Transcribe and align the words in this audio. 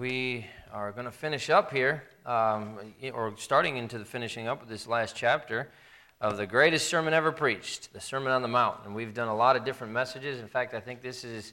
we 0.00 0.46
are 0.72 0.92
going 0.92 1.04
to 1.04 1.12
finish 1.12 1.50
up 1.50 1.70
here, 1.70 2.02
um, 2.24 2.78
or 3.12 3.34
starting 3.36 3.76
into 3.76 3.98
the 3.98 4.04
finishing 4.04 4.48
up 4.48 4.62
of 4.62 4.68
this 4.68 4.86
last 4.86 5.14
chapter 5.14 5.68
of 6.22 6.38
the 6.38 6.46
greatest 6.46 6.88
sermon 6.88 7.12
ever 7.12 7.30
preached, 7.30 7.92
the 7.92 8.00
Sermon 8.00 8.32
on 8.32 8.40
the 8.40 8.48
Mount. 8.48 8.78
And 8.86 8.94
we've 8.94 9.12
done 9.12 9.28
a 9.28 9.36
lot 9.36 9.56
of 9.56 9.64
different 9.66 9.92
messages. 9.92 10.40
In 10.40 10.48
fact, 10.48 10.72
I 10.72 10.80
think 10.80 11.02
this 11.02 11.22
is, 11.22 11.52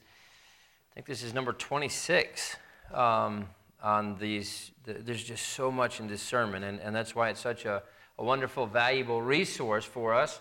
I 0.91 0.93
think 0.93 1.07
this 1.07 1.23
is 1.23 1.33
number 1.33 1.51
26 1.51 2.55
um, 2.93 3.49
on 3.83 4.17
these. 4.17 4.71
There's 4.85 5.25
just 5.25 5.49
so 5.49 5.69
much 5.69 5.99
in 5.99 6.07
this 6.07 6.21
sermon, 6.21 6.63
and, 6.63 6.79
and 6.79 6.95
that's 6.95 7.13
why 7.13 7.27
it's 7.27 7.41
such 7.41 7.65
a, 7.65 7.83
a 8.17 8.23
wonderful, 8.23 8.65
valuable 8.65 9.21
resource 9.21 9.83
for 9.83 10.13
us 10.13 10.39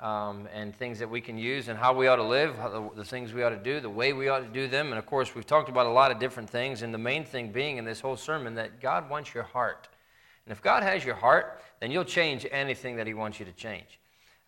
um, 0.00 0.48
and 0.52 0.74
things 0.74 0.98
that 0.98 1.08
we 1.08 1.20
can 1.20 1.38
use 1.38 1.68
and 1.68 1.78
how 1.78 1.94
we 1.94 2.08
ought 2.08 2.16
to 2.16 2.24
live, 2.24 2.56
the, 2.56 2.90
the, 2.96 3.04
things 3.04 3.32
we 3.32 3.42
ought 3.42 3.50
to 3.50 3.56
do, 3.56 3.80
the 3.80 3.88
way 3.88 4.12
we 4.12 4.28
ought 4.28 4.40
to 4.40 4.48
do 4.48 4.66
them. 4.66 4.88
And 4.88 4.98
of 4.98 5.06
course, 5.06 5.34
we've 5.34 5.46
talked 5.46 5.68
about 5.68 5.86
a 5.86 5.90
lot 5.90 6.10
of 6.10 6.18
different 6.18 6.50
things, 6.50 6.82
and 6.82 6.92
the 6.92 6.98
main 6.98 7.24
thing 7.24 7.52
being 7.52 7.76
in 7.76 7.84
this 7.84 8.00
whole 8.00 8.16
sermon 8.16 8.54
that 8.56 8.80
God 8.80 9.08
wants 9.08 9.32
your 9.32 9.44
heart. 9.44 9.88
And 10.46 10.52
if 10.52 10.60
God 10.60 10.82
has 10.82 11.04
your 11.04 11.14
heart, 11.14 11.60
then 11.80 11.90
you'll 11.90 12.04
change 12.04 12.46
anything 12.50 12.96
that 12.96 13.06
He 13.06 13.14
wants 13.14 13.38
you 13.38 13.46
to 13.46 13.52
change. 13.52 13.98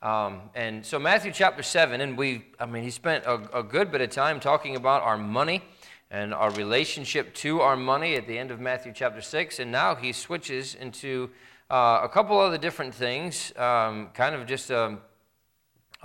Um, 0.02 0.42
and 0.54 0.84
so, 0.84 0.98
Matthew 0.98 1.32
chapter 1.32 1.62
7, 1.62 2.00
and 2.00 2.18
we, 2.18 2.44
I 2.60 2.66
mean, 2.66 2.82
he 2.82 2.90
spent 2.90 3.24
a, 3.24 3.58
a 3.58 3.62
good 3.62 3.90
bit 3.90 4.02
of 4.02 4.10
time 4.10 4.40
talking 4.40 4.76
about 4.76 5.02
our 5.02 5.16
money 5.16 5.62
and 6.10 6.34
our 6.34 6.50
relationship 6.50 7.34
to 7.34 7.60
our 7.60 7.76
money 7.76 8.14
at 8.14 8.26
the 8.26 8.38
end 8.38 8.50
of 8.50 8.60
Matthew 8.60 8.92
chapter 8.94 9.22
6. 9.22 9.58
And 9.58 9.72
now 9.72 9.94
he 9.94 10.12
switches 10.12 10.74
into 10.74 11.30
uh, 11.70 12.00
a 12.02 12.08
couple 12.08 12.38
other 12.38 12.58
different 12.58 12.94
things, 12.94 13.52
um, 13.56 14.08
kind 14.12 14.34
of 14.34 14.46
just 14.46 14.70
a 14.70 14.84
um, 14.84 15.00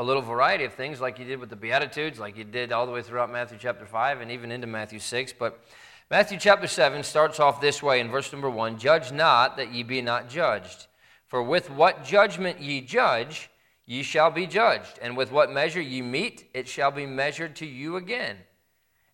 a 0.02 0.04
little 0.04 0.24
variety 0.24 0.64
of 0.64 0.74
things, 0.74 1.00
like 1.00 1.20
you 1.20 1.26
did 1.26 1.40
with 1.40 1.52
the 1.52 1.56
Beatitudes, 1.56 2.18
like 2.18 2.36
you 2.36 2.44
did 2.44 2.72
all 2.72 2.88
the 2.88 2.92
way 2.92 3.04
throughout 3.04 3.32
Matthew 3.32 3.60
chapter 3.62 3.86
5 3.86 4.22
and 4.22 4.32
even 4.32 4.52
into 4.52 4.66
Matthew 4.66 4.98
6. 4.98 5.34
But 5.38 5.64
Matthew 6.10 6.40
chapter 6.40 6.66
7 6.66 7.04
starts 7.04 7.40
off 7.40 7.62
this 7.62 7.84
way 7.84 8.00
in 8.00 8.10
verse 8.10 8.32
number 8.32 8.50
1 8.50 8.80
Judge 8.80 9.12
not 9.12 9.58
that 9.58 9.72
ye 9.72 9.84
be 9.84 10.02
not 10.02 10.28
judged. 10.28 10.88
For 11.28 11.44
with 11.44 11.70
what 11.70 12.04
judgment 12.04 12.60
ye 12.60 12.82
judge, 12.82 13.52
ye 13.86 14.02
shall 14.02 14.32
be 14.32 14.48
judged. 14.48 14.98
And 15.04 15.16
with 15.16 15.32
what 15.32 15.52
measure 15.52 15.80
ye 15.80 16.02
meet, 16.02 16.50
it 16.56 16.68
shall 16.68 16.90
be 16.90 17.06
measured 17.06 17.56
to 17.58 17.68
you 17.68 17.96
again. 17.96 18.38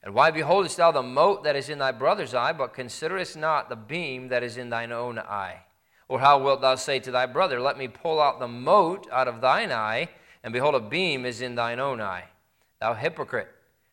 And 0.01 0.13
why 0.13 0.31
beholdest 0.31 0.77
thou 0.77 0.93
the 0.93 1.03
mote 1.03 1.43
that 1.43 1.57
is 1.57 1.67
in 1.67 1.79
thy 1.79 1.91
brother's 1.91 2.33
eye, 2.33 2.53
but 2.53 2.73
considerest 2.73 3.35
not 3.35 3.67
the 3.67 3.75
beam 3.75 4.29
that 4.29 4.41
is 4.41 4.55
in 4.55 4.69
thine 4.69 4.93
own 4.93 5.19
eye? 5.19 5.63
Or 6.07 6.21
how 6.21 6.41
wilt 6.41 6.61
thou 6.61 6.75
say 6.75 6.99
to 6.99 7.11
thy 7.11 7.25
brother, 7.25 7.59
Let 7.59 7.77
me 7.77 7.89
pull 7.89 8.21
out 8.21 8.39
the 8.39 8.47
mote 8.47 9.05
out 9.11 9.27
of 9.27 9.41
thine 9.41 9.73
eye? 9.73 10.07
And 10.47 10.53
behold, 10.53 10.75
a 10.75 10.79
beam 10.79 11.25
is 11.25 11.41
in 11.41 11.55
thine 11.55 11.77
own 11.77 11.99
eye. 11.99 12.23
Thou 12.79 12.93
hypocrite, 12.93 13.49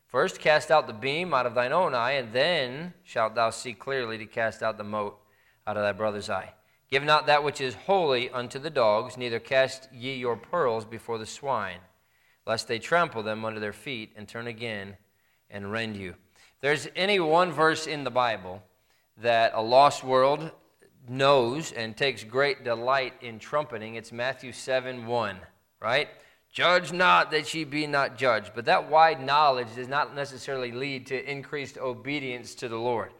first 0.06 0.38
cast 0.38 0.70
out 0.70 0.86
the 0.86 0.92
beam 0.92 1.34
out 1.34 1.46
of 1.46 1.56
thine 1.56 1.72
own 1.72 1.96
eye, 1.96 2.12
and 2.12 2.33
then 2.33 2.94
shalt 3.02 3.34
thou 3.34 3.50
see 3.50 3.72
clearly 3.72 4.19
to 4.19 4.27
cast 4.27 4.62
out 4.62 4.78
the 4.78 4.84
mote 4.84 5.19
out 5.66 5.77
of 5.77 5.83
thy 5.83 5.91
brother's 5.91 6.30
eye. 6.30 6.55
Give 6.88 7.02
not 7.02 7.27
that 7.27 7.42
which 7.42 7.61
is 7.61 7.74
holy 7.74 8.30
unto 8.30 8.61
the 8.61 8.70
dogs, 8.70 9.16
neither 9.16 9.41
cast 9.41 9.92
ye 9.92 10.14
your 10.14 10.36
pearls 10.36 10.84
before 10.84 11.19
the 11.19 11.27
swine, 11.27 11.80
lest 12.46 12.68
they 12.68 12.78
trample 12.78 13.24
them 13.24 13.44
under 13.44 13.58
their 13.58 13.72
feet 13.72 14.12
and 14.14 14.28
turn 14.28 14.46
again 14.46 14.96
and 15.50 15.72
rend 15.72 15.96
you. 15.96 16.14
There's 16.61 16.86
any 16.94 17.18
one 17.18 17.50
verse 17.50 17.89
in 17.89 18.05
the 18.05 18.12
Bible 18.12 18.62
that 19.16 19.50
a 19.56 19.61
lost 19.61 20.05
world 20.05 20.52
knows 21.08 21.72
and 21.72 21.96
takes 21.96 22.22
great 22.22 22.62
delight 22.62 23.14
in 23.22 23.41
trumpeting, 23.41 23.96
it's 23.96 24.12
Matthew 24.12 24.52
7 24.52 25.05
1, 25.05 25.36
right? 25.80 26.11
Judge 26.55 26.92
not 26.92 27.33
that 27.33 27.52
ye 27.52 27.64
be 27.64 27.84
not 27.84 28.16
judged. 28.16 28.52
But 28.55 28.66
that 28.66 28.88
wide 28.88 29.20
knowledge 29.20 29.74
does 29.74 29.88
not 29.88 30.14
necessarily 30.14 30.70
lead 30.70 31.06
to 31.08 31.30
increased 31.30 31.77
obedience 31.77 32.55
to 32.55 32.69
the 32.69 32.78
Lord. 32.78 33.11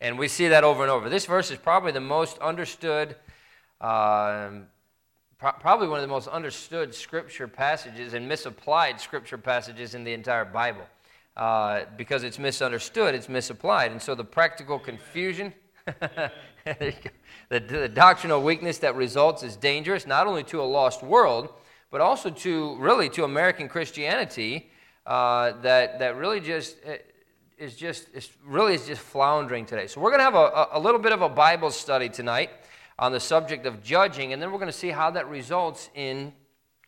And 0.00 0.16
we 0.16 0.28
see 0.28 0.48
that 0.48 0.62
over 0.62 0.82
and 0.82 0.90
over. 0.90 1.08
This 1.08 1.26
verse 1.26 1.50
is 1.50 1.58
probably 1.58 1.90
the 1.90 2.00
most 2.00 2.38
understood, 2.38 3.16
um, 3.80 4.68
pro- 5.36 5.52
probably 5.58 5.88
one 5.88 5.98
of 5.98 6.02
the 6.02 6.14
most 6.14 6.28
understood 6.28 6.94
scripture 6.94 7.48
passages 7.48 8.14
and 8.14 8.28
misapplied 8.28 9.00
scripture 9.00 9.38
passages 9.38 9.96
in 9.96 10.04
the 10.04 10.12
entire 10.12 10.44
Bible. 10.44 10.86
Uh, 11.36 11.86
because 11.96 12.22
it's 12.22 12.38
misunderstood, 12.38 13.16
it's 13.16 13.28
misapplied. 13.28 13.90
And 13.90 14.00
so 14.00 14.14
the 14.14 14.24
practical 14.24 14.78
confusion, 14.78 15.52
the, 16.64 16.94
the 17.48 17.88
doctrinal 17.88 18.42
weakness 18.42 18.78
that 18.78 18.94
results 18.94 19.42
is 19.42 19.56
dangerous, 19.56 20.06
not 20.06 20.28
only 20.28 20.44
to 20.44 20.60
a 20.60 20.64
lost 20.64 21.02
world 21.02 21.50
but 21.96 22.02
also 22.02 22.28
to 22.28 22.76
really 22.76 23.08
to 23.08 23.24
American 23.24 23.70
Christianity 23.70 24.68
uh, 25.06 25.52
that, 25.62 25.98
that 25.98 26.14
really 26.16 26.40
just 26.40 26.76
eh, 26.84 26.98
is 27.56 27.74
just 27.74 28.08
is 28.12 28.28
really 28.44 28.74
is 28.74 28.86
just 28.86 29.00
floundering 29.00 29.64
today. 29.64 29.86
So 29.86 30.02
we're 30.02 30.10
going 30.10 30.20
to 30.20 30.24
have 30.24 30.34
a, 30.34 30.68
a 30.72 30.78
little 30.78 31.00
bit 31.00 31.12
of 31.12 31.22
a 31.22 31.28
Bible 31.30 31.70
study 31.70 32.10
tonight 32.10 32.50
on 32.98 33.12
the 33.12 33.18
subject 33.18 33.64
of 33.64 33.82
judging, 33.82 34.34
and 34.34 34.42
then 34.42 34.52
we're 34.52 34.58
going 34.58 34.70
to 34.70 34.76
see 34.76 34.90
how 34.90 35.10
that 35.12 35.26
results 35.30 35.88
in 35.94 36.34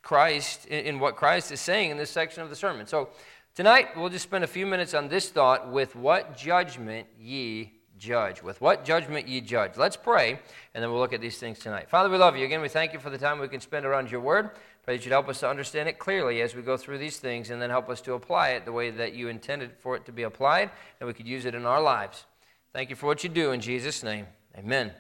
Christ, 0.02 0.66
in, 0.66 0.84
in 0.84 0.98
what 1.00 1.16
Christ 1.16 1.52
is 1.52 1.60
saying 1.62 1.90
in 1.90 1.96
this 1.96 2.10
section 2.10 2.42
of 2.42 2.50
the 2.50 2.56
sermon. 2.56 2.86
So 2.86 3.08
tonight 3.54 3.96
we'll 3.96 4.10
just 4.10 4.24
spend 4.24 4.44
a 4.44 4.46
few 4.46 4.66
minutes 4.66 4.92
on 4.92 5.08
this 5.08 5.30
thought: 5.30 5.72
with 5.72 5.96
what 5.96 6.36
judgment 6.36 7.06
ye 7.18 7.77
judge. 7.98 8.42
With 8.42 8.60
what 8.60 8.84
judgment 8.84 9.28
ye 9.28 9.40
judge. 9.40 9.76
Let's 9.76 9.96
pray, 9.96 10.38
and 10.74 10.82
then 10.82 10.90
we'll 10.90 11.00
look 11.00 11.12
at 11.12 11.20
these 11.20 11.38
things 11.38 11.58
tonight. 11.58 11.90
Father, 11.90 12.08
we 12.08 12.16
love 12.16 12.36
you. 12.36 12.44
Again, 12.44 12.60
we 12.60 12.68
thank 12.68 12.92
you 12.92 12.98
for 12.98 13.10
the 13.10 13.18
time 13.18 13.38
we 13.38 13.48
can 13.48 13.60
spend 13.60 13.84
around 13.84 14.10
your 14.10 14.20
word. 14.20 14.50
Pray 14.84 14.96
that 14.96 15.04
you'd 15.04 15.12
help 15.12 15.28
us 15.28 15.40
to 15.40 15.48
understand 15.50 15.88
it 15.88 15.98
clearly 15.98 16.40
as 16.40 16.54
we 16.54 16.62
go 16.62 16.76
through 16.78 16.96
these 16.96 17.18
things 17.18 17.50
and 17.50 17.60
then 17.60 17.68
help 17.68 17.90
us 17.90 18.00
to 18.00 18.14
apply 18.14 18.50
it 18.50 18.64
the 18.64 18.72
way 18.72 18.90
that 18.90 19.12
you 19.12 19.28
intended 19.28 19.72
for 19.80 19.94
it 19.96 20.06
to 20.06 20.12
be 20.12 20.22
applied 20.22 20.70
and 20.98 21.06
we 21.06 21.12
could 21.12 21.26
use 21.26 21.44
it 21.44 21.54
in 21.54 21.66
our 21.66 21.82
lives. 21.82 22.24
Thank 22.72 22.88
you 22.88 22.96
for 22.96 23.04
what 23.04 23.22
you 23.22 23.28
do 23.28 23.52
in 23.52 23.60
Jesus' 23.60 24.02
name. 24.02 24.26
Amen. 24.56 24.92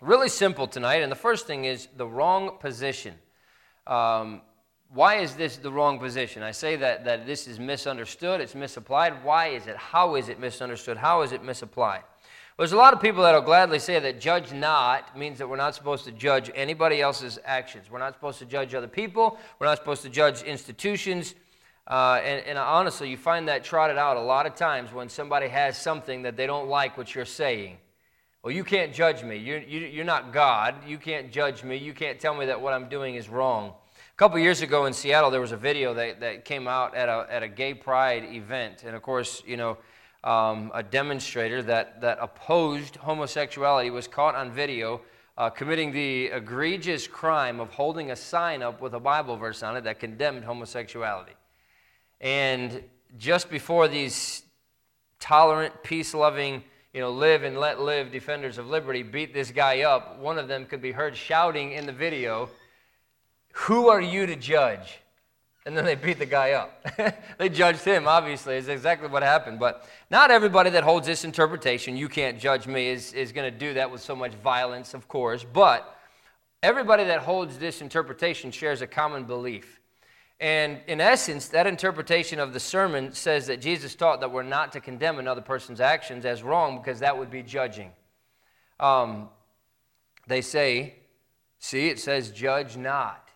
Really 0.00 0.28
simple 0.28 0.66
tonight, 0.66 1.02
and 1.02 1.10
the 1.10 1.16
first 1.16 1.46
thing 1.46 1.64
is 1.64 1.88
the 1.96 2.06
wrong 2.06 2.58
position. 2.58 3.14
Um, 3.86 4.42
why 4.92 5.16
is 5.16 5.34
this 5.34 5.56
the 5.56 5.70
wrong 5.70 5.98
position? 5.98 6.42
I 6.42 6.50
say 6.50 6.76
that, 6.76 7.04
that 7.04 7.24
this 7.24 7.46
is 7.46 7.60
misunderstood, 7.60 8.40
it's 8.40 8.54
misapplied. 8.54 9.24
Why 9.24 9.48
is 9.48 9.66
it? 9.66 9.76
How 9.76 10.16
is 10.16 10.28
it 10.28 10.40
misunderstood? 10.40 10.96
How 10.96 11.22
is 11.22 11.32
it 11.32 11.44
misapplied? 11.44 12.02
There's 12.58 12.72
a 12.72 12.76
lot 12.76 12.92
of 12.92 13.00
people 13.00 13.22
that 13.22 13.32
will 13.32 13.40
gladly 13.40 13.78
say 13.78 13.98
that 14.00 14.20
judge 14.20 14.52
not 14.52 15.16
means 15.16 15.38
that 15.38 15.48
we're 15.48 15.56
not 15.56 15.74
supposed 15.74 16.04
to 16.04 16.12
judge 16.12 16.50
anybody 16.54 17.00
else's 17.00 17.38
actions. 17.46 17.90
We're 17.90 18.00
not 18.00 18.12
supposed 18.12 18.38
to 18.40 18.44
judge 18.44 18.74
other 18.74 18.86
people. 18.86 19.38
We're 19.58 19.66
not 19.66 19.78
supposed 19.78 20.02
to 20.02 20.10
judge 20.10 20.42
institutions. 20.42 21.34
Uh, 21.86 22.20
and, 22.22 22.44
and 22.44 22.58
honestly, 22.58 23.08
you 23.08 23.16
find 23.16 23.48
that 23.48 23.64
trotted 23.64 23.96
out 23.96 24.18
a 24.18 24.20
lot 24.20 24.44
of 24.44 24.56
times 24.56 24.92
when 24.92 25.08
somebody 25.08 25.48
has 25.48 25.78
something 25.78 26.22
that 26.22 26.36
they 26.36 26.46
don't 26.46 26.68
like 26.68 26.98
what 26.98 27.14
you're 27.14 27.24
saying. 27.24 27.78
Well, 28.42 28.52
you 28.52 28.64
can't 28.64 28.92
judge 28.92 29.22
me. 29.22 29.36
You're, 29.36 29.60
you, 29.60 29.86
are 29.86 29.88
you 29.88 30.02
are 30.02 30.04
not 30.04 30.32
God. 30.32 30.74
You 30.86 30.98
can't 30.98 31.32
judge 31.32 31.64
me. 31.64 31.76
You 31.76 31.94
can't 31.94 32.20
tell 32.20 32.34
me 32.34 32.46
that 32.46 32.60
what 32.60 32.74
I'm 32.74 32.90
doing 32.90 33.14
is 33.14 33.30
wrong. 33.30 33.72
A 34.20 34.22
couple 34.22 34.38
years 34.38 34.60
ago 34.60 34.84
in 34.84 34.92
Seattle, 34.92 35.30
there 35.30 35.40
was 35.40 35.52
a 35.52 35.56
video 35.56 35.94
that, 35.94 36.20
that 36.20 36.44
came 36.44 36.68
out 36.68 36.94
at 36.94 37.08
a, 37.08 37.26
at 37.30 37.42
a 37.42 37.48
gay 37.48 37.72
pride 37.72 38.22
event. 38.22 38.82
And 38.84 38.94
of 38.94 39.00
course, 39.00 39.42
you 39.46 39.56
know, 39.56 39.78
um, 40.24 40.70
a 40.74 40.82
demonstrator 40.82 41.62
that, 41.62 42.02
that 42.02 42.18
opposed 42.20 42.96
homosexuality 42.96 43.88
was 43.88 44.06
caught 44.06 44.34
on 44.34 44.52
video 44.52 45.00
uh, 45.38 45.48
committing 45.48 45.90
the 45.90 46.26
egregious 46.26 47.06
crime 47.06 47.60
of 47.60 47.70
holding 47.70 48.10
a 48.10 48.16
sign 48.16 48.62
up 48.62 48.82
with 48.82 48.92
a 48.92 49.00
Bible 49.00 49.38
verse 49.38 49.62
on 49.62 49.74
it 49.78 49.84
that 49.84 49.98
condemned 49.98 50.44
homosexuality. 50.44 51.32
And 52.20 52.84
just 53.16 53.48
before 53.48 53.88
these 53.88 54.42
tolerant, 55.18 55.82
peace 55.82 56.12
loving, 56.12 56.62
you 56.92 57.00
know, 57.00 57.10
live 57.10 57.42
and 57.42 57.58
let 57.58 57.80
live 57.80 58.12
defenders 58.12 58.58
of 58.58 58.66
liberty 58.66 59.02
beat 59.02 59.32
this 59.32 59.50
guy 59.50 59.80
up, 59.80 60.18
one 60.18 60.36
of 60.36 60.46
them 60.46 60.66
could 60.66 60.82
be 60.82 60.92
heard 60.92 61.16
shouting 61.16 61.72
in 61.72 61.86
the 61.86 61.92
video, 61.92 62.50
Who 63.52 63.88
are 63.88 64.00
you 64.00 64.26
to 64.26 64.36
judge? 64.36 65.00
and 65.66 65.76
then 65.76 65.84
they 65.84 65.94
beat 65.94 66.18
the 66.18 66.26
guy 66.26 66.52
up. 66.52 66.84
they 67.38 67.48
judged 67.48 67.84
him, 67.84 68.08
obviously, 68.08 68.56
is 68.56 68.68
exactly 68.68 69.08
what 69.08 69.22
happened. 69.22 69.58
But 69.58 69.86
not 70.10 70.30
everybody 70.30 70.70
that 70.70 70.84
holds 70.84 71.06
this 71.06 71.24
interpretation, 71.24 71.96
you 71.96 72.08
can't 72.08 72.38
judge 72.38 72.66
me, 72.66 72.88
is, 72.88 73.12
is 73.12 73.30
going 73.32 73.50
to 73.52 73.56
do 73.56 73.74
that 73.74 73.90
with 73.90 74.00
so 74.00 74.16
much 74.16 74.32
violence, 74.34 74.94
of 74.94 75.06
course. 75.06 75.44
But 75.44 75.96
everybody 76.62 77.04
that 77.04 77.20
holds 77.20 77.58
this 77.58 77.82
interpretation 77.82 78.50
shares 78.50 78.80
a 78.80 78.86
common 78.86 79.24
belief. 79.24 79.80
And 80.40 80.80
in 80.86 81.00
essence, 81.00 81.48
that 81.48 81.66
interpretation 81.66 82.40
of 82.40 82.54
the 82.54 82.60
sermon 82.60 83.12
says 83.12 83.46
that 83.48 83.60
Jesus 83.60 83.94
taught 83.94 84.20
that 84.20 84.32
we're 84.32 84.42
not 84.42 84.72
to 84.72 84.80
condemn 84.80 85.18
another 85.18 85.42
person's 85.42 85.80
actions 85.80 86.24
as 86.24 86.42
wrong 86.42 86.78
because 86.78 87.00
that 87.00 87.18
would 87.18 87.30
be 87.30 87.42
judging. 87.42 87.90
Um, 88.80 89.28
they 90.26 90.40
say, 90.40 90.94
see, 91.58 91.88
it 91.88 92.00
says, 92.00 92.30
judge 92.30 92.78
not 92.78 93.29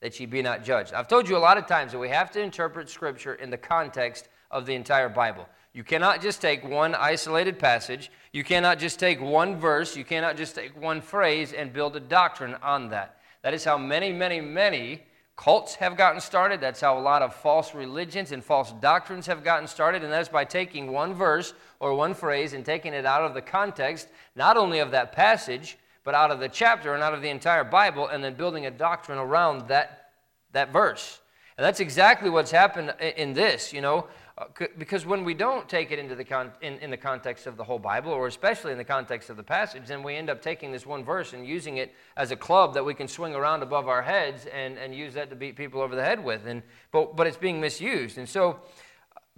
that 0.00 0.18
ye 0.18 0.26
be 0.26 0.42
not 0.42 0.64
judged. 0.64 0.92
I've 0.94 1.08
told 1.08 1.28
you 1.28 1.36
a 1.36 1.38
lot 1.38 1.58
of 1.58 1.66
times 1.66 1.92
that 1.92 1.98
we 1.98 2.08
have 2.08 2.30
to 2.32 2.40
interpret 2.40 2.88
Scripture 2.88 3.34
in 3.34 3.50
the 3.50 3.58
context 3.58 4.28
of 4.50 4.66
the 4.66 4.74
entire 4.74 5.08
Bible. 5.08 5.46
You 5.72 5.84
cannot 5.84 6.20
just 6.20 6.40
take 6.40 6.68
one 6.68 6.94
isolated 6.94 7.58
passage. 7.58 8.10
You 8.32 8.42
cannot 8.42 8.78
just 8.78 8.98
take 8.98 9.20
one 9.20 9.56
verse. 9.56 9.96
You 9.96 10.04
cannot 10.04 10.36
just 10.36 10.54
take 10.54 10.80
one 10.80 11.00
phrase 11.00 11.52
and 11.52 11.72
build 11.72 11.94
a 11.94 12.00
doctrine 12.00 12.56
on 12.62 12.88
that. 12.88 13.20
That 13.42 13.54
is 13.54 13.64
how 13.64 13.78
many, 13.78 14.12
many, 14.12 14.40
many 14.40 15.02
cults 15.36 15.76
have 15.76 15.96
gotten 15.96 16.20
started. 16.20 16.60
That's 16.60 16.80
how 16.80 16.98
a 16.98 17.00
lot 17.00 17.22
of 17.22 17.34
false 17.34 17.74
religions 17.74 18.32
and 18.32 18.44
false 18.44 18.72
doctrines 18.80 19.26
have 19.26 19.44
gotten 19.44 19.68
started. 19.68 20.02
And 20.02 20.12
that's 20.12 20.28
by 20.28 20.44
taking 20.44 20.92
one 20.92 21.14
verse 21.14 21.54
or 21.78 21.94
one 21.94 22.14
phrase 22.14 22.52
and 22.52 22.64
taking 22.64 22.92
it 22.92 23.06
out 23.06 23.22
of 23.22 23.32
the 23.32 23.40
context, 23.40 24.08
not 24.34 24.56
only 24.56 24.80
of 24.80 24.90
that 24.90 25.12
passage, 25.12 25.78
but 26.04 26.14
out 26.14 26.30
of 26.30 26.40
the 26.40 26.48
chapter 26.48 26.94
and 26.94 27.02
out 27.02 27.14
of 27.14 27.22
the 27.22 27.28
entire 27.28 27.64
Bible, 27.64 28.08
and 28.08 28.22
then 28.22 28.34
building 28.34 28.66
a 28.66 28.70
doctrine 28.70 29.18
around 29.18 29.68
that, 29.68 30.10
that 30.52 30.72
verse. 30.72 31.20
And 31.58 31.64
that's 31.64 31.80
exactly 31.80 32.30
what's 32.30 32.50
happened 32.50 32.94
in 33.00 33.34
this, 33.34 33.72
you 33.72 33.82
know. 33.82 34.06
Uh, 34.38 34.46
because 34.78 35.04
when 35.04 35.24
we 35.24 35.34
don't 35.34 35.68
take 35.68 35.90
it 35.90 35.98
into 35.98 36.14
the 36.14 36.24
con- 36.24 36.52
in, 36.62 36.78
in 36.78 36.90
the 36.90 36.96
context 36.96 37.46
of 37.46 37.58
the 37.58 37.64
whole 37.64 37.78
Bible, 37.78 38.10
or 38.10 38.26
especially 38.26 38.72
in 38.72 38.78
the 38.78 38.84
context 38.84 39.28
of 39.28 39.36
the 39.36 39.42
passage, 39.42 39.86
then 39.86 40.02
we 40.02 40.16
end 40.16 40.30
up 40.30 40.40
taking 40.40 40.72
this 40.72 40.86
one 40.86 41.04
verse 41.04 41.34
and 41.34 41.46
using 41.46 41.76
it 41.76 41.94
as 42.16 42.30
a 42.30 42.36
club 42.36 42.72
that 42.72 42.82
we 42.82 42.94
can 42.94 43.06
swing 43.06 43.34
around 43.34 43.62
above 43.62 43.88
our 43.88 44.00
heads 44.00 44.46
and, 44.46 44.78
and 44.78 44.94
use 44.94 45.12
that 45.12 45.28
to 45.28 45.36
beat 45.36 45.56
people 45.56 45.82
over 45.82 45.94
the 45.94 46.02
head 46.02 46.24
with. 46.24 46.46
And, 46.46 46.62
but, 46.90 47.14
but 47.16 47.26
it's 47.26 47.36
being 47.36 47.60
misused. 47.60 48.16
And 48.16 48.26
so 48.26 48.60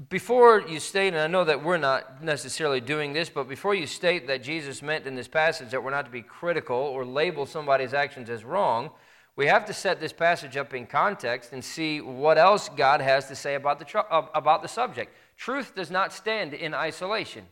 before 0.08 0.60
you 0.60 0.80
state, 0.80 1.08
and 1.08 1.18
I 1.18 1.26
know 1.26 1.44
that 1.44 1.62
we're 1.62 1.76
not 1.76 2.22
necessarily 2.22 2.80
doing 2.80 3.12
this, 3.12 3.28
but 3.28 3.48
before 3.48 3.74
you 3.74 3.86
state 3.86 4.26
that 4.26 4.42
Jesus 4.42 4.82
meant 4.82 5.06
in 5.06 5.14
this 5.14 5.28
passage 5.28 5.70
that 5.70 5.82
we're 5.82 5.90
not 5.90 6.06
to 6.06 6.10
be 6.10 6.22
critical 6.22 6.76
or 6.76 7.04
label 7.04 7.46
somebody's 7.46 7.92
actions 7.92 8.30
as 8.30 8.44
wrong, 8.44 8.90
we 9.36 9.46
have 9.46 9.64
to 9.66 9.72
set 9.72 10.00
this 10.00 10.12
passage 10.12 10.56
up 10.56 10.74
in 10.74 10.86
context 10.86 11.52
and 11.52 11.64
see 11.64 12.00
what 12.00 12.38
else 12.38 12.68
God 12.68 13.00
has 13.00 13.28
to 13.28 13.36
say 13.36 13.54
about 13.54 13.78
the, 13.78 13.84
tr- 13.84 13.98
about 14.10 14.62
the 14.62 14.68
subject. 14.68 15.14
Truth 15.36 15.74
does 15.74 15.90
not 15.90 16.12
stand 16.12 16.54
in 16.54 16.74
isolation. 16.74 17.46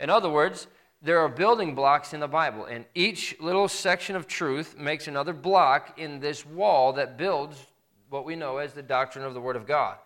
In 0.00 0.10
other 0.10 0.30
words, 0.30 0.68
there 1.02 1.20
are 1.20 1.28
building 1.28 1.74
blocks 1.74 2.12
in 2.12 2.20
the 2.20 2.28
Bible, 2.28 2.64
and 2.64 2.84
each 2.94 3.36
little 3.40 3.68
section 3.68 4.16
of 4.16 4.26
truth 4.26 4.76
makes 4.76 5.06
another 5.06 5.32
block 5.32 5.98
in 5.98 6.18
this 6.18 6.44
wall 6.44 6.92
that 6.94 7.16
builds 7.16 7.66
what 8.08 8.24
we 8.24 8.34
know 8.34 8.56
as 8.56 8.72
the 8.72 8.82
doctrine 8.82 9.24
of 9.24 9.34
the 9.34 9.40
Word 9.40 9.56
of 9.56 9.66
God. 9.66 9.96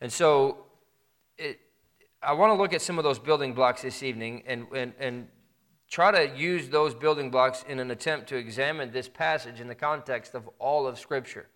And 0.00 0.12
so, 0.12 0.64
it, 1.38 1.60
I 2.22 2.32
want 2.32 2.50
to 2.50 2.54
look 2.54 2.72
at 2.72 2.82
some 2.82 2.98
of 2.98 3.04
those 3.04 3.18
building 3.18 3.52
blocks 3.52 3.82
this 3.82 4.02
evening 4.02 4.42
and, 4.46 4.66
and, 4.74 4.92
and 4.98 5.28
try 5.90 6.10
to 6.10 6.36
use 6.36 6.68
those 6.68 6.94
building 6.94 7.30
blocks 7.30 7.64
in 7.68 7.78
an 7.78 7.90
attempt 7.90 8.28
to 8.28 8.36
examine 8.36 8.92
this 8.92 9.08
passage 9.08 9.60
in 9.60 9.68
the 9.68 9.74
context 9.74 10.34
of 10.34 10.48
all 10.58 10.86
of 10.86 10.98
Scripture. 10.98 11.48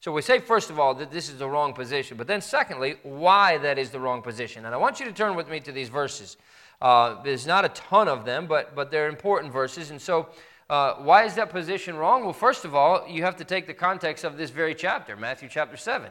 So 0.00 0.12
we 0.12 0.20
say, 0.20 0.38
first 0.38 0.68
of 0.68 0.78
all, 0.78 0.94
that 0.96 1.10
this 1.10 1.28
is 1.28 1.38
the 1.38 1.48
wrong 1.48 1.72
position, 1.72 2.16
but 2.16 2.26
then 2.26 2.40
secondly, 2.40 2.96
why 3.02 3.58
that 3.58 3.78
is 3.78 3.90
the 3.90 4.00
wrong 4.00 4.20
position. 4.20 4.66
And 4.66 4.74
I 4.74 4.78
want 4.78 5.00
you 5.00 5.06
to 5.06 5.12
turn 5.12 5.34
with 5.34 5.48
me 5.48 5.60
to 5.60 5.72
these 5.72 5.88
verses. 5.88 6.36
Uh, 6.82 7.22
there's 7.22 7.46
not 7.46 7.64
a 7.64 7.70
ton 7.70 8.08
of 8.08 8.24
them, 8.24 8.46
but, 8.46 8.74
but 8.74 8.90
they're 8.90 9.08
important 9.08 9.52
verses. 9.52 9.90
And 9.90 10.00
so, 10.00 10.28
uh, 10.68 10.94
why 10.94 11.24
is 11.24 11.34
that 11.34 11.50
position 11.50 11.96
wrong? 11.96 12.24
Well, 12.24 12.32
first 12.32 12.64
of 12.64 12.74
all, 12.74 13.06
you 13.08 13.22
have 13.22 13.36
to 13.36 13.44
take 13.44 13.66
the 13.66 13.74
context 13.74 14.24
of 14.24 14.36
this 14.36 14.50
very 14.50 14.74
chapter, 14.74 15.16
Matthew 15.16 15.48
chapter 15.48 15.76
7. 15.76 16.10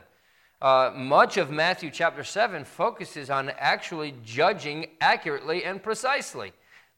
Uh, 0.63 0.93
much 0.95 1.35
of 1.35 1.51
Matthew 1.51 1.91
chapter 1.91 2.23
7 2.23 2.63
focuses 2.63 3.29
on 3.29 3.51
actually 3.59 4.15
judging 4.23 4.85
accurately 5.01 5.65
and 5.65 5.83
precisely. 5.83 6.53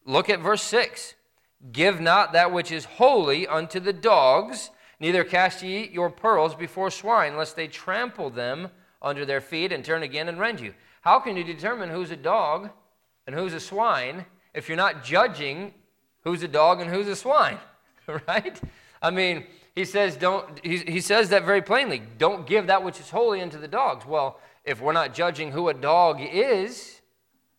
Look 0.05 0.29
at 0.29 0.39
verse 0.39 0.61
6. 0.61 1.15
Give 1.71 1.99
not 1.99 2.33
that 2.33 2.53
which 2.53 2.71
is 2.71 2.85
holy 2.85 3.47
unto 3.47 3.79
the 3.79 3.91
dogs, 3.91 4.69
neither 4.99 5.23
cast 5.23 5.63
ye 5.63 5.89
your 5.91 6.11
pearls 6.11 6.53
before 6.53 6.91
swine, 6.91 7.37
lest 7.37 7.55
they 7.55 7.67
trample 7.67 8.29
them 8.29 8.69
under 9.01 9.25
their 9.25 9.41
feet 9.41 9.71
and 9.71 9.83
turn 9.83 10.03
again 10.03 10.29
and 10.29 10.39
rend 10.39 10.59
you. 10.59 10.75
How 11.01 11.19
can 11.19 11.35
you 11.35 11.43
determine 11.43 11.89
who's 11.89 12.11
a 12.11 12.15
dog 12.15 12.69
and 13.25 13.35
who's 13.35 13.53
a 13.53 13.59
swine 13.59 14.27
if 14.53 14.69
you're 14.69 14.77
not 14.77 15.03
judging 15.03 15.73
who's 16.23 16.43
a 16.43 16.47
dog 16.47 16.81
and 16.81 16.89
who's 16.91 17.07
a 17.07 17.15
swine? 17.15 17.57
right? 18.27 18.61
I 19.01 19.09
mean, 19.09 19.47
he 19.75 19.85
says 19.85 20.15
don't 20.15 20.59
he, 20.63 20.77
he 20.77 21.01
says 21.01 21.29
that 21.29 21.45
very 21.45 21.61
plainly. 21.61 22.01
Don't 22.17 22.47
give 22.47 22.67
that 22.67 22.83
which 22.83 22.99
is 22.99 23.09
holy 23.09 23.41
unto 23.41 23.59
the 23.59 23.67
dogs. 23.67 24.05
Well, 24.05 24.39
if 24.65 24.81
we're 24.81 24.93
not 24.93 25.13
judging 25.13 25.51
who 25.51 25.69
a 25.69 25.73
dog 25.73 26.19
is, 26.19 27.01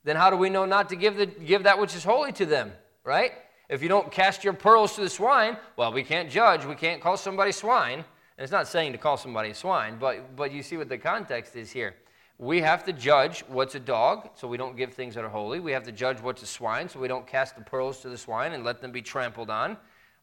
then 0.04 0.16
how 0.16 0.30
do 0.30 0.36
we 0.36 0.50
know 0.50 0.64
not 0.64 0.88
to 0.88 0.96
give, 0.96 1.16
the, 1.16 1.26
give 1.26 1.64
that 1.64 1.78
which 1.78 1.94
is 1.94 2.04
holy 2.04 2.32
to 2.32 2.46
them, 2.46 2.72
right? 3.04 3.32
If 3.68 3.82
you 3.82 3.88
don't 3.88 4.10
cast 4.10 4.44
your 4.44 4.52
pearls 4.52 4.94
to 4.94 5.00
the 5.00 5.10
swine, 5.10 5.56
well, 5.76 5.92
we 5.92 6.02
can't 6.04 6.30
judge. 6.30 6.64
We 6.64 6.74
can't 6.76 7.00
call 7.00 7.16
somebody 7.16 7.52
swine. 7.52 7.98
And 7.98 8.44
it's 8.44 8.52
not 8.52 8.68
saying 8.68 8.92
to 8.92 8.98
call 8.98 9.16
somebody 9.16 9.52
swine, 9.52 9.96
but, 9.98 10.36
but 10.36 10.52
you 10.52 10.62
see 10.62 10.76
what 10.76 10.88
the 10.88 10.98
context 10.98 11.56
is 11.56 11.70
here. 11.70 11.94
We 12.38 12.60
have 12.60 12.84
to 12.84 12.92
judge 12.92 13.44
what's 13.48 13.74
a 13.74 13.80
dog, 13.80 14.28
so 14.34 14.46
we 14.46 14.58
don't 14.58 14.76
give 14.76 14.92
things 14.92 15.14
that 15.14 15.24
are 15.24 15.28
holy. 15.28 15.58
We 15.58 15.72
have 15.72 15.84
to 15.84 15.92
judge 15.92 16.20
what's 16.20 16.42
a 16.42 16.46
swine, 16.46 16.88
so 16.88 17.00
we 17.00 17.08
don't 17.08 17.26
cast 17.26 17.56
the 17.56 17.62
pearls 17.62 18.00
to 18.02 18.08
the 18.08 18.18
swine 18.18 18.52
and 18.52 18.62
let 18.62 18.80
them 18.80 18.92
be 18.92 19.00
trampled 19.00 19.48
on. 19.48 19.76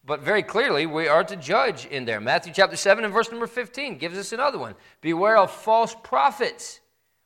But 0.06 0.20
very 0.20 0.42
clearly, 0.42 0.84
we 0.84 1.08
are 1.08 1.24
to 1.24 1.36
judge 1.36 1.86
in 1.86 2.04
there. 2.04 2.20
Matthew 2.20 2.52
chapter 2.52 2.76
7 2.76 3.04
and 3.04 3.12
verse 3.12 3.30
number 3.30 3.46
15 3.46 3.96
gives 3.96 4.18
us 4.18 4.32
another 4.32 4.58
one. 4.58 4.74
Beware 5.00 5.38
of 5.38 5.50
false 5.50 5.96
prophets 6.02 6.80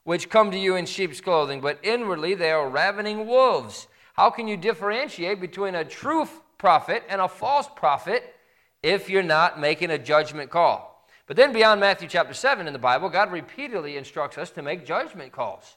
which 0.04 0.30
come 0.30 0.50
to 0.50 0.58
you 0.58 0.76
in 0.76 0.86
sheep's 0.86 1.20
clothing, 1.20 1.60
but 1.60 1.78
inwardly 1.82 2.34
they 2.34 2.50
are 2.50 2.68
ravening 2.68 3.26
wolves. 3.26 3.88
How 4.14 4.30
can 4.30 4.48
you 4.48 4.56
differentiate 4.56 5.40
between 5.40 5.74
a 5.74 5.84
true 5.84 6.26
prophet 6.56 7.02
and 7.08 7.20
a 7.20 7.28
false 7.28 7.68
prophet 7.76 8.34
if 8.82 9.10
you're 9.10 9.22
not 9.22 9.60
making 9.60 9.90
a 9.90 9.98
judgment 9.98 10.48
call? 10.48 11.06
But 11.26 11.36
then, 11.36 11.52
beyond 11.52 11.80
Matthew 11.80 12.08
chapter 12.08 12.32
7 12.32 12.66
in 12.66 12.72
the 12.72 12.78
Bible, 12.78 13.10
God 13.10 13.30
repeatedly 13.30 13.98
instructs 13.98 14.38
us 14.38 14.50
to 14.52 14.62
make 14.62 14.86
judgment 14.86 15.30
calls. 15.30 15.76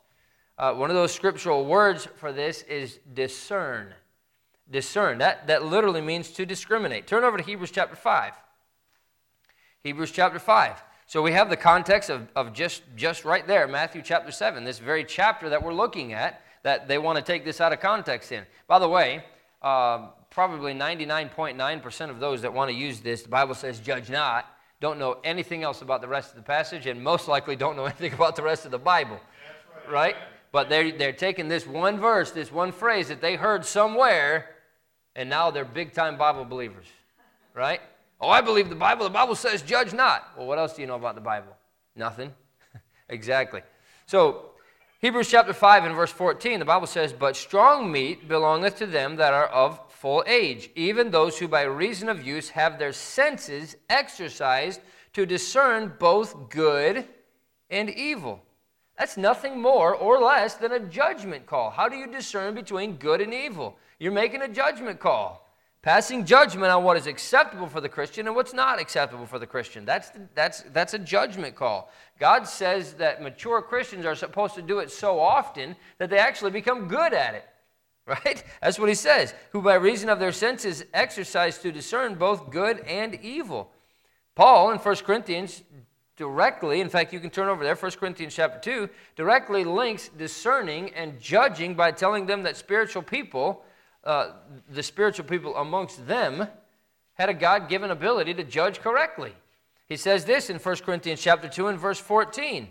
Uh, 0.58 0.74
one 0.74 0.90
of 0.90 0.96
those 0.96 1.14
scriptural 1.14 1.66
words 1.66 2.08
for 2.16 2.32
this 2.32 2.62
is 2.64 3.00
discern. 3.14 3.94
Discern. 4.72 5.18
That, 5.18 5.48
that 5.48 5.66
literally 5.66 6.02
means 6.02 6.32
to 6.32 6.46
discriminate. 6.46 7.06
Turn 7.06 7.24
over 7.24 7.38
to 7.38 7.44
Hebrews 7.44 7.72
chapter 7.72 7.96
5. 7.96 8.34
Hebrews 9.84 10.12
chapter 10.12 10.40
5. 10.40 10.84
So 11.08 11.22
we 11.22 11.34
have 11.34 11.50
the 11.50 11.58
context 11.58 12.10
of, 12.10 12.30
of 12.38 12.54
just, 12.54 12.84
just 12.96 13.26
right 13.26 13.46
there, 13.46 13.68
Matthew 13.68 14.02
chapter 14.02 14.32
7, 14.32 14.64
this 14.64 14.80
very 14.80 15.04
chapter 15.04 15.50
that 15.50 15.62
we're 15.62 15.74
looking 15.74 16.14
at, 16.14 16.42
that 16.64 16.88
they 16.88 16.98
want 16.98 17.18
to 17.18 17.22
take 17.22 17.44
this 17.44 17.60
out 17.60 17.74
of 17.74 17.82
context 17.82 18.32
in. 18.32 18.46
By 18.68 18.80
the 18.80 18.88
way, 18.88 19.26
uh, 19.62 20.08
probably 20.30 20.74
99.9% 20.74 22.10
of 22.10 22.20
those 22.22 22.44
that 22.44 22.54
want 22.54 22.72
to 22.72 22.76
use 22.78 23.02
this, 23.02 23.24
the 23.24 23.30
Bible 23.30 23.56
says, 23.56 23.80
judge 23.80 24.10
not, 24.10 24.46
don't 24.80 24.98
know 24.98 25.18
anything 25.24 25.64
else 25.64 25.82
about 25.82 26.00
the 26.00 26.08
rest 26.08 26.30
of 26.30 26.38
the 26.38 26.44
passage, 26.44 26.88
and 26.88 27.04
most 27.04 27.28
likely 27.28 27.58
don't 27.58 27.76
know 27.76 27.86
anything 27.88 28.14
about 28.14 28.38
the 28.38 28.44
rest 28.44 28.64
of 28.64 28.72
the 28.72 28.80
Bible. 28.80 29.20
Right. 29.86 29.92
right? 29.92 30.16
But 30.54 30.70
they're, 30.70 30.92
they're 30.92 31.12
taking 31.12 31.50
this 31.50 31.68
one 31.68 32.00
verse, 32.00 32.32
this 32.32 32.52
one 32.52 32.72
phrase 32.72 33.10
that 33.10 33.20
they 33.20 33.36
heard 33.36 33.66
somewhere, 33.66 34.56
and 35.16 35.30
now 35.30 35.52
they're 35.52 35.66
big 35.66 35.94
time 35.94 36.18
Bible 36.18 36.46
believers. 36.46 36.86
Right? 37.54 37.82
Oh, 38.20 38.30
I 38.30 38.42
believe 38.42 38.70
the 38.70 38.76
Bible. 38.76 39.04
The 39.04 39.10
Bible 39.10 39.36
says, 39.36 39.62
judge 39.62 39.94
not. 39.94 40.32
Well, 40.38 40.48
what 40.48 40.60
else 40.60 40.74
do 40.74 40.82
you 40.82 40.88
know 40.88 40.96
about 40.96 41.16
the 41.16 41.22
Bible? 41.22 41.56
Nothing. 41.96 42.34
exactly. 43.10 43.62
So, 44.06 44.52
Hebrews 45.00 45.30
chapter 45.30 45.54
5 45.54 45.86
and 45.86 45.96
verse 45.96 46.12
14, 46.12 46.60
the 46.60 46.66
Bible 46.66 46.86
says, 46.86 47.12
But 47.12 47.36
strong 47.36 47.92
meat 47.92 48.28
belongeth 48.28 48.78
to 48.78 48.86
them 48.86 49.16
that 49.16 49.34
are 49.34 49.48
of 49.48 49.80
full 49.90 50.24
age, 50.28 50.70
even 50.76 51.10
those 51.10 51.40
who 51.40 51.48
by 51.48 51.64
reason 51.64 52.08
of 52.08 52.26
use 52.26 52.50
have 52.50 52.78
their 52.78 52.94
senses 52.94 53.76
exercised 53.90 54.80
to 55.14 55.26
discern 55.26 55.94
both 55.98 56.50
good 56.50 57.08
and 57.72 57.90
evil. 57.90 58.44
That's 58.98 59.18
nothing 59.18 59.60
more 59.60 59.96
or 59.96 60.20
less 60.20 60.54
than 60.54 60.72
a 60.72 60.80
judgment 60.80 61.48
call. 61.48 61.72
How 61.72 61.90
do 61.90 61.96
you 61.96 62.06
discern 62.06 62.54
between 62.54 62.98
good 62.98 63.22
and 63.22 63.34
evil? 63.34 63.78
You're 64.02 64.12
making 64.12 64.42
a 64.42 64.48
judgment 64.48 65.00
call 65.00 65.48
passing 65.84 66.26
judgment 66.26 66.72
on 66.72 66.84
what 66.84 66.98
is 66.98 67.06
acceptable 67.06 67.68
for 67.68 67.82
the 67.82 67.90
Christian 67.90 68.26
and 68.26 68.36
what's 68.36 68.54
not 68.54 68.82
acceptable 68.82 69.28
for 69.28 69.38
the 69.38 69.46
Christian. 69.46 69.86
That's, 69.86 70.12
that's, 70.34 70.64
that's 70.74 70.96
a 70.96 71.00
judgment 71.00 71.56
call. 71.56 71.92
God 72.20 72.48
says 72.48 72.94
that 72.94 73.22
mature 73.22 73.62
Christians 73.62 74.06
are 74.06 74.16
supposed 74.16 74.56
to 74.56 74.64
do 74.64 74.80
it 74.80 74.90
so 74.90 75.20
often 75.20 75.76
that 76.00 76.10
they 76.10 76.18
actually 76.18 76.50
become 76.50 76.88
good 76.88 77.14
at 77.14 77.36
it. 77.36 77.46
Right? 78.08 78.44
That's 78.62 78.80
what 78.80 78.90
he 78.90 78.96
says. 78.96 79.36
Who 79.52 79.62
by 79.62 79.76
reason 79.76 80.10
of 80.10 80.20
their 80.20 80.32
senses 80.32 80.84
exercise 80.92 81.60
to 81.60 81.72
discern 81.72 82.16
both 82.16 82.50
good 82.50 82.80
and 82.80 83.14
evil. 83.22 83.72
Paul 84.34 84.72
in 84.72 84.80
1 84.80 84.96
Corinthians 84.98 85.62
directly, 86.18 86.82
in 86.82 86.90
fact, 86.90 87.14
you 87.14 87.20
can 87.20 87.30
turn 87.30 87.48
over 87.48 87.64
there, 87.64 87.76
1 87.76 87.92
Corinthians 87.92 88.34
chapter 88.34 88.60
2, 88.60 88.90
directly 89.16 89.64
links 89.64 90.10
discerning 90.18 90.90
and 90.96 91.22
judging 91.22 91.76
by 91.76 91.92
telling 91.92 92.26
them 92.26 92.42
that 92.44 92.58
spiritual 92.58 93.04
people 93.04 93.64
uh, 94.04 94.32
the 94.70 94.84
spiritual 94.84 95.26
people 95.26 95.56
amongst 95.56 96.08
them 96.08 96.48
had 97.14 97.30
a 97.30 97.34
God 97.34 97.70
given 97.70 97.92
ability 97.92 98.34
to 98.36 98.44
judge 98.44 98.80
correctly. 98.80 99.34
He 99.88 99.98
says 99.98 100.26
this 100.26 100.50
in 100.50 100.58
1 100.58 100.76
Corinthians 100.78 101.22
chapter 101.22 101.48
2 101.48 101.68
and 101.68 101.78
verse 101.78 102.00
14. 102.00 102.70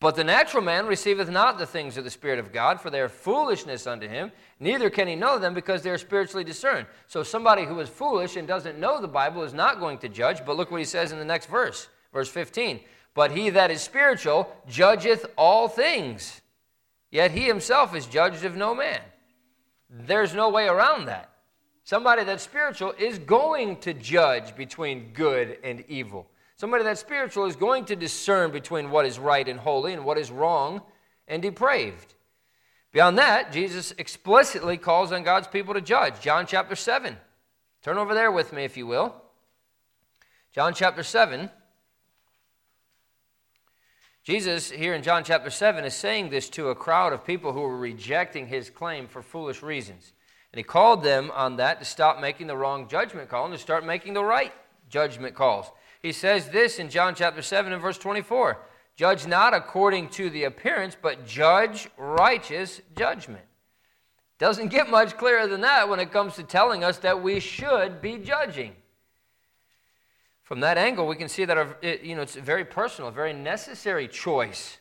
But 0.00 0.14
the 0.14 0.22
natural 0.22 0.62
man 0.62 0.86
receiveth 0.86 1.28
not 1.28 1.58
the 1.58 1.66
things 1.66 1.96
of 1.96 2.04
the 2.04 2.10
Spirit 2.10 2.38
of 2.38 2.52
God, 2.52 2.80
for 2.80 2.88
they 2.88 3.00
are 3.00 3.08
foolishness 3.08 3.86
unto 3.86 4.06
him, 4.06 4.30
neither 4.60 4.90
can 4.90 5.08
he 5.08 5.16
know 5.16 5.38
them 5.38 5.54
because 5.54 5.82
they 5.82 5.90
are 5.90 5.98
spiritually 5.98 6.44
discerned. 6.44 6.86
So 7.08 7.24
somebody 7.24 7.64
who 7.64 7.80
is 7.80 7.88
foolish 7.88 8.36
and 8.36 8.46
doesn't 8.46 8.78
know 8.78 9.00
the 9.00 9.08
Bible 9.08 9.42
is 9.42 9.54
not 9.54 9.80
going 9.80 9.98
to 9.98 10.08
judge. 10.08 10.44
But 10.46 10.56
look 10.56 10.70
what 10.70 10.78
he 10.78 10.84
says 10.84 11.10
in 11.10 11.18
the 11.18 11.24
next 11.24 11.46
verse, 11.46 11.88
verse 12.12 12.28
15. 12.28 12.78
But 13.14 13.32
he 13.32 13.50
that 13.50 13.72
is 13.72 13.80
spiritual 13.80 14.54
judgeth 14.68 15.26
all 15.36 15.66
things, 15.66 16.42
yet 17.10 17.32
he 17.32 17.42
himself 17.42 17.92
is 17.96 18.06
judged 18.06 18.44
of 18.44 18.54
no 18.54 18.76
man. 18.76 19.00
There's 19.90 20.34
no 20.34 20.48
way 20.50 20.66
around 20.66 21.06
that. 21.06 21.30
Somebody 21.84 22.24
that's 22.24 22.42
spiritual 22.42 22.92
is 22.98 23.18
going 23.18 23.78
to 23.80 23.94
judge 23.94 24.54
between 24.54 25.12
good 25.14 25.58
and 25.64 25.84
evil. 25.88 26.28
Somebody 26.56 26.84
that's 26.84 27.00
spiritual 27.00 27.46
is 27.46 27.56
going 27.56 27.86
to 27.86 27.96
discern 27.96 28.50
between 28.50 28.90
what 28.90 29.06
is 29.06 29.18
right 29.18 29.48
and 29.48 29.58
holy 29.58 29.92
and 29.94 30.04
what 30.04 30.18
is 30.18 30.30
wrong 30.30 30.82
and 31.26 31.40
depraved. 31.40 32.14
Beyond 32.92 33.18
that, 33.18 33.52
Jesus 33.52 33.94
explicitly 33.96 34.76
calls 34.76 35.12
on 35.12 35.22
God's 35.22 35.46
people 35.46 35.74
to 35.74 35.80
judge. 35.80 36.20
John 36.20 36.46
chapter 36.46 36.74
7. 36.74 37.16
Turn 37.82 37.96
over 37.96 38.12
there 38.12 38.32
with 38.32 38.52
me, 38.52 38.64
if 38.64 38.76
you 38.76 38.86
will. 38.86 39.14
John 40.52 40.74
chapter 40.74 41.02
7. 41.02 41.50
Jesus, 44.28 44.70
here 44.70 44.92
in 44.92 45.02
John 45.02 45.24
chapter 45.24 45.48
7, 45.48 45.86
is 45.86 45.94
saying 45.94 46.28
this 46.28 46.50
to 46.50 46.68
a 46.68 46.74
crowd 46.74 47.14
of 47.14 47.24
people 47.24 47.54
who 47.54 47.62
were 47.62 47.78
rejecting 47.78 48.46
his 48.46 48.68
claim 48.68 49.08
for 49.08 49.22
foolish 49.22 49.62
reasons. 49.62 50.12
And 50.52 50.58
he 50.58 50.62
called 50.62 51.02
them 51.02 51.30
on 51.32 51.56
that 51.56 51.78
to 51.78 51.86
stop 51.86 52.20
making 52.20 52.46
the 52.46 52.54
wrong 52.54 52.88
judgment 52.88 53.30
call 53.30 53.46
and 53.46 53.54
to 53.54 53.58
start 53.58 53.86
making 53.86 54.12
the 54.12 54.22
right 54.22 54.52
judgment 54.90 55.34
calls. 55.34 55.70
He 56.02 56.12
says 56.12 56.50
this 56.50 56.78
in 56.78 56.90
John 56.90 57.14
chapter 57.14 57.40
7 57.40 57.72
and 57.72 57.80
verse 57.80 57.96
24 57.96 58.58
Judge 58.96 59.26
not 59.26 59.54
according 59.54 60.10
to 60.10 60.28
the 60.28 60.44
appearance, 60.44 60.94
but 61.00 61.26
judge 61.26 61.88
righteous 61.96 62.82
judgment. 62.98 63.46
Doesn't 64.38 64.68
get 64.68 64.90
much 64.90 65.16
clearer 65.16 65.46
than 65.46 65.62
that 65.62 65.88
when 65.88 66.00
it 66.00 66.12
comes 66.12 66.34
to 66.34 66.42
telling 66.42 66.84
us 66.84 66.98
that 66.98 67.22
we 67.22 67.40
should 67.40 68.02
be 68.02 68.18
judging. 68.18 68.76
From 70.48 70.60
that 70.60 70.78
angle, 70.78 71.06
we 71.06 71.14
can 71.14 71.28
see 71.28 71.44
that 71.44 71.76
it, 71.82 72.00
you 72.00 72.16
know, 72.16 72.22
it's 72.22 72.36
a 72.36 72.40
very 72.40 72.64
personal, 72.64 73.10
very 73.10 73.34
necessary 73.34 74.08
choice 74.08 74.78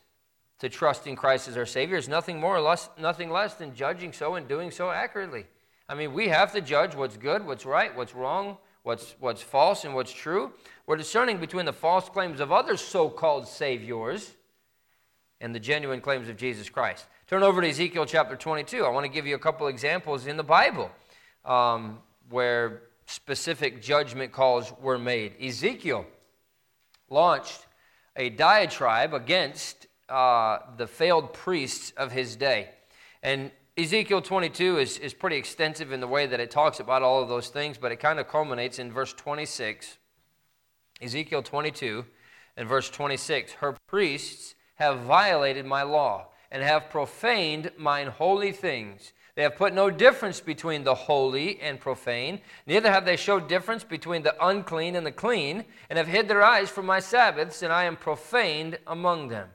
to 0.59 0.69
trust 0.69 1.05
in 1.07 1.17
Christ 1.17 1.49
as 1.49 1.57
our 1.57 1.65
Savior. 1.65 1.97
It's 1.97 2.07
nothing 2.07 2.39
more 2.39 2.55
or 2.55 2.61
less, 2.61 2.89
nothing 2.97 3.29
less 3.29 3.55
than 3.55 3.75
judging 3.75 4.13
so 4.13 4.35
and 4.35 4.47
doing 4.47 4.71
so 4.71 4.89
accurately. 4.89 5.45
I 5.89 5.95
mean, 5.95 6.13
we 6.13 6.29
have 6.29 6.53
to 6.53 6.61
judge 6.61 6.95
what's 6.95 7.17
good, 7.17 7.45
what's 7.45 7.65
right, 7.65 7.93
what's 7.97 8.15
wrong, 8.15 8.55
what's, 8.83 9.15
what's 9.19 9.41
false, 9.41 9.83
and 9.83 9.93
what's 9.93 10.13
true. 10.13 10.53
We're 10.85 10.95
discerning 10.95 11.37
between 11.37 11.65
the 11.65 11.73
false 11.73 12.07
claims 12.07 12.39
of 12.39 12.53
other 12.53 12.77
so 12.77 13.09
called 13.09 13.45
saviors 13.45 14.35
and 15.41 15.53
the 15.53 15.59
genuine 15.59 15.99
claims 15.99 16.29
of 16.29 16.37
Jesus 16.37 16.69
Christ. 16.69 17.07
Turn 17.27 17.43
over 17.43 17.61
to 17.61 17.67
Ezekiel 17.67 18.05
chapter 18.05 18.37
22. 18.37 18.85
I 18.85 18.89
want 18.89 19.03
to 19.03 19.11
give 19.11 19.27
you 19.27 19.35
a 19.35 19.39
couple 19.39 19.67
examples 19.67 20.27
in 20.27 20.37
the 20.37 20.43
Bible 20.43 20.89
um, 21.43 21.99
where 22.29 22.83
specific 23.07 23.81
judgment 23.81 24.31
calls 24.31 24.71
were 24.79 24.99
made. 24.99 25.33
Ezekiel 25.41 26.05
launched 27.09 27.65
a 28.15 28.29
diatribe 28.29 29.13
against 29.13 29.87
uh, 30.09 30.59
the 30.77 30.85
failed 30.85 31.33
priests 31.33 31.91
of 31.97 32.11
his 32.11 32.35
day. 32.35 32.69
And 33.23 33.51
Ezekiel 33.77 34.21
22 34.21 34.77
is, 34.77 34.97
is 34.97 35.13
pretty 35.13 35.37
extensive 35.37 35.91
in 35.91 35.99
the 35.99 36.07
way 36.07 36.25
that 36.25 36.39
it 36.39 36.51
talks 36.51 36.79
about 36.79 37.01
all 37.01 37.21
of 37.21 37.29
those 37.29 37.49
things, 37.49 37.77
but 37.77 37.91
it 37.91 37.97
kind 37.97 38.19
of 38.19 38.27
culminates 38.27 38.79
in 38.79 38.91
verse 38.91 39.13
26. 39.13 39.97
Ezekiel 41.01 41.43
22 41.43 42.05
and 42.57 42.67
verse 42.67 42.89
26 42.89 43.53
Her 43.53 43.75
priests 43.87 44.55
have 44.75 44.99
violated 44.99 45.65
my 45.65 45.83
law 45.83 46.27
and 46.51 46.63
have 46.63 46.89
profaned 46.89 47.71
mine 47.77 48.07
holy 48.07 48.51
things. 48.51 49.13
They 49.37 49.43
have 49.43 49.55
put 49.55 49.71
no 49.71 49.91
difference 49.91 50.39
between 50.39 50.83
the 50.83 50.95
holy 50.95 51.59
and 51.61 51.79
profane, 51.79 52.41
neither 52.65 52.91
have 52.91 53.05
they 53.05 53.17
showed 53.17 53.47
difference 53.47 53.83
between 53.83 54.23
the 54.23 54.35
unclean 54.43 54.95
and 54.95 55.05
the 55.05 55.11
clean, 55.11 55.63
and 55.91 55.97
have 55.97 56.07
hid 56.07 56.27
their 56.27 56.41
eyes 56.41 56.71
from 56.71 56.87
my 56.87 56.99
Sabbaths, 56.99 57.61
and 57.61 57.71
I 57.71 57.83
am 57.83 57.97
profaned 57.97 58.79
among 58.87 59.27
them. 59.27 59.49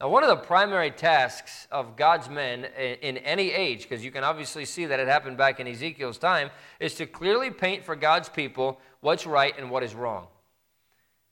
Now, 0.00 0.08
one 0.08 0.22
of 0.22 0.30
the 0.30 0.36
primary 0.36 0.90
tasks 0.90 1.68
of 1.70 1.96
God's 1.96 2.30
men 2.30 2.64
in 3.02 3.18
any 3.18 3.52
age, 3.52 3.82
because 3.82 4.02
you 4.02 4.10
can 4.10 4.24
obviously 4.24 4.64
see 4.64 4.86
that 4.86 4.98
it 4.98 5.06
happened 5.06 5.36
back 5.36 5.60
in 5.60 5.68
Ezekiel's 5.68 6.16
time, 6.16 6.48
is 6.80 6.94
to 6.94 7.04
clearly 7.04 7.50
paint 7.50 7.84
for 7.84 7.94
God's 7.94 8.30
people 8.30 8.80
what's 9.02 9.26
right 9.26 9.52
and 9.58 9.70
what 9.70 9.82
is 9.82 9.94
wrong. 9.94 10.28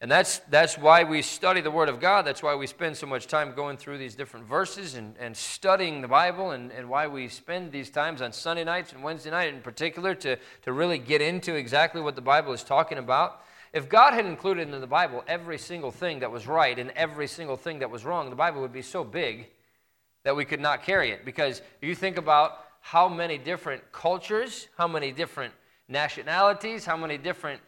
And 0.00 0.10
that's, 0.10 0.40
that's 0.50 0.76
why 0.76 1.04
we 1.04 1.22
study 1.22 1.62
the 1.62 1.70
Word 1.70 1.88
of 1.88 2.00
God. 2.00 2.26
That's 2.26 2.42
why 2.42 2.54
we 2.54 2.66
spend 2.66 2.98
so 2.98 3.06
much 3.06 3.26
time 3.28 3.54
going 3.54 3.78
through 3.78 3.96
these 3.96 4.14
different 4.14 4.46
verses 4.46 4.94
and, 4.94 5.14
and 5.18 5.34
studying 5.34 6.02
the 6.02 6.08
Bible, 6.08 6.50
and, 6.50 6.70
and 6.70 6.90
why 6.90 7.06
we 7.06 7.28
spend 7.28 7.72
these 7.72 7.88
times 7.88 8.20
on 8.20 8.30
Sunday 8.32 8.64
nights 8.64 8.92
and 8.92 9.02
Wednesday 9.02 9.30
night 9.30 9.48
in 9.54 9.62
particular 9.62 10.14
to, 10.16 10.36
to 10.62 10.72
really 10.72 10.98
get 10.98 11.22
into 11.22 11.54
exactly 11.54 12.02
what 12.02 12.14
the 12.14 12.20
Bible 12.20 12.52
is 12.52 12.62
talking 12.62 12.98
about. 12.98 13.40
If 13.72 13.88
God 13.88 14.12
had 14.12 14.26
included 14.26 14.68
in 14.68 14.80
the 14.80 14.86
Bible 14.86 15.24
every 15.26 15.58
single 15.58 15.90
thing 15.90 16.20
that 16.20 16.30
was 16.30 16.46
right 16.46 16.78
and 16.78 16.90
every 16.90 17.26
single 17.26 17.56
thing 17.56 17.78
that 17.78 17.90
was 17.90 18.04
wrong, 18.04 18.28
the 18.28 18.36
Bible 18.36 18.60
would 18.60 18.72
be 18.72 18.82
so 18.82 19.02
big 19.02 19.48
that 20.24 20.36
we 20.36 20.44
could 20.44 20.60
not 20.60 20.82
carry 20.82 21.10
it. 21.10 21.24
Because 21.24 21.62
you 21.80 21.94
think 21.94 22.18
about 22.18 22.64
how 22.80 23.08
many 23.08 23.38
different 23.38 23.82
cultures, 23.92 24.68
how 24.76 24.88
many 24.88 25.10
different 25.10 25.54
nationalities, 25.88 26.84
how 26.84 26.96
many 26.96 27.16
different 27.16 27.60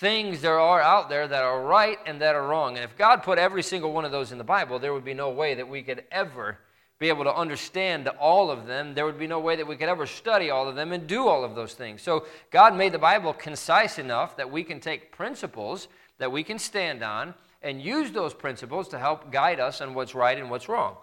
things 0.00 0.40
there 0.40 0.58
are 0.58 0.80
out 0.80 1.08
there 1.08 1.26
that 1.26 1.42
are 1.42 1.62
right 1.62 1.98
and 2.06 2.20
that 2.20 2.34
are 2.34 2.46
wrong. 2.46 2.76
And 2.76 2.84
if 2.84 2.96
God 2.96 3.22
put 3.22 3.38
every 3.38 3.62
single 3.62 3.92
one 3.92 4.04
of 4.04 4.12
those 4.12 4.32
in 4.32 4.38
the 4.38 4.44
Bible, 4.44 4.78
there 4.78 4.92
would 4.92 5.04
be 5.04 5.14
no 5.14 5.30
way 5.30 5.54
that 5.54 5.68
we 5.68 5.82
could 5.82 6.04
ever 6.10 6.58
be 6.98 7.08
able 7.08 7.24
to 7.24 7.34
understand 7.34 8.08
all 8.08 8.50
of 8.50 8.66
them. 8.66 8.94
There 8.94 9.04
would 9.04 9.18
be 9.18 9.26
no 9.26 9.40
way 9.40 9.56
that 9.56 9.66
we 9.66 9.76
could 9.76 9.88
ever 9.88 10.06
study 10.06 10.50
all 10.50 10.68
of 10.68 10.76
them 10.76 10.92
and 10.92 11.06
do 11.06 11.28
all 11.28 11.44
of 11.44 11.54
those 11.54 11.74
things. 11.74 12.02
So 12.02 12.26
God 12.50 12.74
made 12.74 12.92
the 12.92 12.98
Bible 12.98 13.32
concise 13.32 13.98
enough 13.98 14.36
that 14.36 14.50
we 14.50 14.64
can 14.64 14.80
take 14.80 15.12
principles 15.12 15.88
that 16.18 16.32
we 16.32 16.42
can 16.42 16.58
stand 16.58 17.02
on 17.02 17.34
and 17.62 17.80
use 17.80 18.10
those 18.10 18.32
principles 18.32 18.88
to 18.88 18.98
help 18.98 19.30
guide 19.30 19.60
us 19.60 19.80
on 19.80 19.94
what's 19.94 20.14
right 20.14 20.38
and 20.38 20.50
what's 20.50 20.68
wrong. 20.68 20.96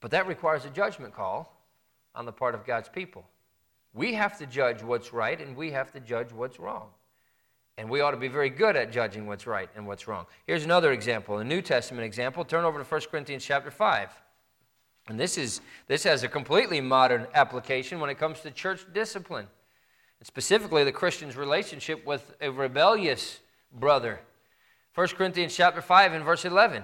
But 0.00 0.10
that 0.12 0.26
requires 0.26 0.64
a 0.64 0.70
judgment 0.70 1.14
call 1.14 1.54
on 2.14 2.26
the 2.26 2.32
part 2.32 2.54
of 2.54 2.66
God's 2.66 2.88
people. 2.88 3.24
We 3.94 4.14
have 4.14 4.38
to 4.38 4.46
judge 4.46 4.82
what's 4.82 5.12
right 5.12 5.40
and 5.40 5.56
we 5.56 5.70
have 5.72 5.92
to 5.92 6.00
judge 6.00 6.32
what's 6.32 6.58
wrong. 6.58 6.88
And 7.78 7.88
we 7.88 8.00
ought 8.00 8.10
to 8.10 8.16
be 8.16 8.26
very 8.26 8.50
good 8.50 8.74
at 8.74 8.90
judging 8.90 9.26
what's 9.26 9.46
right 9.46 9.70
and 9.76 9.86
what's 9.86 10.08
wrong. 10.08 10.26
Here's 10.48 10.64
another 10.64 10.90
example, 10.90 11.38
a 11.38 11.44
New 11.44 11.62
Testament 11.62 12.04
example. 12.04 12.44
Turn 12.44 12.64
over 12.64 12.82
to 12.82 12.84
1 12.84 13.00
Corinthians 13.08 13.44
chapter 13.44 13.70
5. 13.70 14.10
And 15.08 15.18
this, 15.18 15.38
is, 15.38 15.60
this 15.86 16.02
has 16.02 16.24
a 16.24 16.28
completely 16.28 16.80
modern 16.80 17.28
application 17.34 18.00
when 18.00 18.10
it 18.10 18.18
comes 18.18 18.40
to 18.40 18.50
church 18.50 18.84
discipline, 18.92 19.46
and 20.18 20.26
specifically 20.26 20.82
the 20.84 20.92
Christian's 20.92 21.36
relationship 21.36 22.04
with 22.04 22.34
a 22.40 22.50
rebellious 22.50 23.38
brother. 23.72 24.20
1 24.96 25.08
Corinthians 25.08 25.54
chapter 25.54 25.80
5 25.80 26.12
and 26.12 26.24
verse 26.24 26.44
11. 26.44 26.82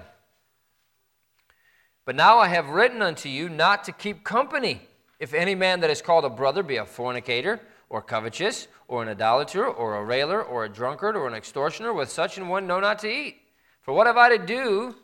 But 2.05 2.15
now 2.15 2.39
I 2.39 2.47
have 2.47 2.69
written 2.69 3.01
unto 3.01 3.27
you 3.27 3.49
not 3.49 3.83
to 3.83 3.91
keep 3.91 4.23
company, 4.23 4.87
if 5.19 5.33
any 5.33 5.55
man 5.55 5.81
that 5.81 5.89
is 5.89 6.01
called 6.01 6.23
a 6.23 6.29
brother 6.29 6.63
be 6.63 6.77
a 6.77 6.85
fornicator, 6.85 7.59
or 7.89 8.01
covetous, 8.01 8.67
or 8.87 9.03
an 9.03 9.09
idolater, 9.09 9.65
or 9.65 9.95
a 9.95 10.03
railer, 10.03 10.41
or 10.41 10.65
a 10.65 10.69
drunkard, 10.69 11.15
or 11.15 11.27
an 11.27 11.33
extortioner, 11.33 11.93
with 11.93 12.11
such 12.11 12.37
an 12.37 12.47
one 12.47 12.67
know 12.67 12.79
not 12.79 12.99
to 12.99 13.07
eat. 13.07 13.37
For 13.81 13.93
what 13.93 14.07
have 14.07 14.17
I 14.17 14.37
to 14.37 14.45
do? 14.45 14.95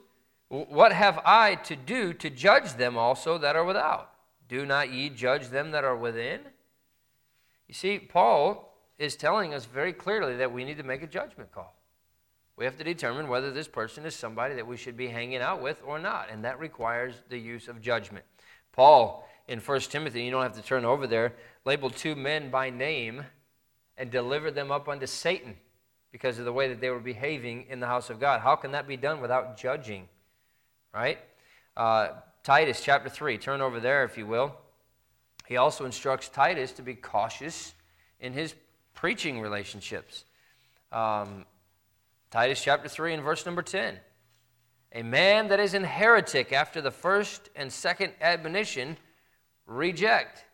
What 0.49 0.91
have 0.91 1.19
I 1.23 1.55
to 1.55 1.75
do 1.75 2.13
to 2.13 2.29
judge 2.29 2.73
them 2.73 2.97
also 2.97 3.37
that 3.37 3.55
are 3.55 3.63
without? 3.63 4.11
Do 4.49 4.65
not 4.65 4.91
ye 4.91 5.09
judge 5.09 5.47
them 5.47 5.71
that 5.71 5.83
are 5.83 5.95
within? 5.95 6.41
You 7.67 7.73
see, 7.73 7.99
Paul 7.99 8.75
is 8.99 9.15
telling 9.15 9.53
us 9.53 9.65
very 9.65 9.93
clearly 9.93 10.35
that 10.37 10.51
we 10.51 10.65
need 10.65 10.77
to 10.77 10.83
make 10.83 11.01
a 11.01 11.07
judgment 11.07 11.51
call. 11.51 11.75
We 12.57 12.65
have 12.65 12.77
to 12.77 12.83
determine 12.83 13.29
whether 13.29 13.51
this 13.51 13.67
person 13.67 14.05
is 14.05 14.13
somebody 14.13 14.55
that 14.55 14.67
we 14.67 14.77
should 14.77 14.97
be 14.97 15.07
hanging 15.07 15.41
out 15.41 15.61
with 15.61 15.81
or 15.85 15.97
not, 15.97 16.29
and 16.29 16.43
that 16.43 16.59
requires 16.59 17.15
the 17.29 17.39
use 17.39 17.67
of 17.67 17.81
judgment. 17.81 18.25
Paul 18.73 19.27
in 19.47 19.59
1 19.59 19.79
Timothy, 19.81 20.23
you 20.23 20.31
don't 20.31 20.43
have 20.43 20.55
to 20.55 20.61
turn 20.61 20.85
over 20.85 21.07
there, 21.07 21.33
labeled 21.65 21.95
two 21.95 22.15
men 22.15 22.49
by 22.49 22.69
name 22.69 23.25
and 23.97 24.09
delivered 24.09 24.55
them 24.55 24.71
up 24.71 24.87
unto 24.87 25.05
Satan 25.05 25.55
because 26.11 26.39
of 26.39 26.45
the 26.45 26.53
way 26.53 26.67
that 26.67 26.81
they 26.81 26.89
were 26.89 26.99
behaving 26.99 27.65
in 27.69 27.79
the 27.79 27.87
house 27.87 28.09
of 28.09 28.19
God. 28.19 28.41
How 28.41 28.55
can 28.55 28.71
that 28.71 28.87
be 28.87 28.97
done 28.97 29.21
without 29.21 29.57
judging? 29.57 30.07
Right? 30.93 31.19
Uh, 31.75 32.09
Titus 32.43 32.81
chapter 32.81 33.09
3, 33.09 33.37
turn 33.37 33.61
over 33.61 33.79
there 33.79 34.03
if 34.03 34.17
you 34.17 34.25
will. 34.25 34.55
He 35.47 35.57
also 35.57 35.85
instructs 35.85 36.29
Titus 36.29 36.71
to 36.73 36.81
be 36.81 36.95
cautious 36.95 37.73
in 38.19 38.33
his 38.33 38.55
preaching 38.93 39.39
relationships. 39.39 40.25
Um, 40.91 41.45
Titus 42.29 42.63
chapter 42.63 42.87
3 42.87 43.15
and 43.15 43.23
verse 43.23 43.45
number 43.45 43.61
10. 43.61 43.97
A 44.93 45.03
man 45.03 45.47
that 45.49 45.59
is 45.59 45.73
an 45.73 45.83
heretic 45.83 46.51
after 46.51 46.81
the 46.81 46.91
first 46.91 47.49
and 47.55 47.71
second 47.71 48.13
admonition 48.21 48.97
reject. 49.67 50.45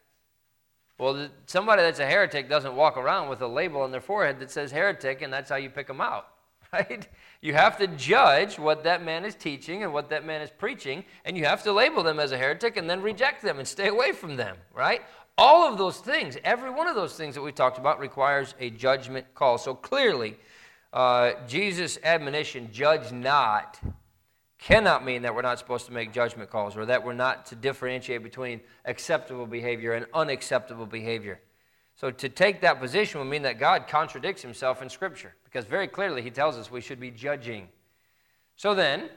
Well, 1.00 1.30
somebody 1.46 1.84
that's 1.84 2.00
a 2.00 2.06
heretic 2.06 2.50
doesn't 2.50 2.76
walk 2.76 2.98
around 2.98 3.30
with 3.30 3.42
a 3.42 3.48
label 3.48 3.82
on 3.82 3.92
their 3.92 4.02
forehead 4.02 4.40
that 4.40 4.50
says 4.50 4.72
heretic, 4.72 5.22
and 5.22 5.32
that's 5.32 5.50
how 5.50 5.58
you 5.58 5.70
pick 5.70 5.88
them 5.88 6.02
out, 6.02 6.30
right? 6.74 7.08
You 7.42 7.54
have 7.54 7.78
to 7.78 7.88
judge 7.88 8.58
what 8.58 8.84
that 8.84 9.04
man 9.04 9.24
is 9.24 9.36
teaching 9.36 9.84
and 9.84 9.94
what 9.94 10.10
that 10.10 10.26
man 10.26 10.42
is 10.42 10.50
preaching, 10.50 11.06
and 11.24 11.38
you 11.38 11.46
have 11.46 11.64
to 11.64 11.72
label 11.72 12.02
them 12.02 12.20
as 12.20 12.32
a 12.32 12.38
heretic 12.38 12.78
and 12.78 12.90
then 12.90 13.02
reject 13.02 13.44
them 13.44 13.60
and 13.60 13.68
stay 13.68 13.90
away 13.90 14.12
from 14.12 14.36
them, 14.36 14.58
right? 14.74 15.02
All 15.38 15.72
of 15.72 15.78
those 15.78 15.98
things, 15.98 16.36
every 16.44 16.72
one 16.72 16.88
of 16.88 16.96
those 16.96 17.16
things 17.16 17.36
that 17.36 17.44
we 17.44 17.52
talked 17.52 17.78
about 17.78 18.00
requires 18.00 18.56
a 18.60 18.72
judgment 18.72 19.36
call. 19.36 19.60
So 19.60 19.76
clearly, 19.76 20.36
uh, 20.94 21.34
Jesus' 21.48 22.00
admonition, 22.04 22.70
judge 22.72 23.12
not, 23.12 23.80
cannot 24.68 25.06
mean 25.06 25.22
that 25.22 25.34
we're 25.34 25.42
not 25.42 25.58
supposed 25.58 25.86
to 25.86 25.94
make 25.94 26.12
judgment 26.12 26.50
calls 26.50 26.76
or 26.76 26.86
that 26.86 27.02
we're 27.02 27.14
not 27.14 27.46
to 27.46 27.56
differentiate 27.56 28.22
between 28.22 28.60
acceptable 28.84 29.46
behavior 29.46 29.94
and 29.94 30.06
unacceptable 30.14 30.86
behavior. 30.86 31.40
So 31.96 32.12
to 32.12 32.28
take 32.28 32.60
that 32.62 32.82
position 32.82 33.22
would 33.22 33.30
mean 33.30 33.44
that 33.44 33.60
God 33.60 33.88
contradicts 33.88 34.42
himself 34.42 34.82
in 34.82 34.90
Scripture, 34.90 35.34
because 35.46 35.64
very 35.64 35.88
clearly 35.88 36.22
he 36.22 36.30
tells 36.30 36.58
us 36.58 36.70
we 36.70 36.82
should 36.82 37.00
be 37.00 37.12
judging. 37.12 37.70
So 38.58 38.76
then, 38.76 39.10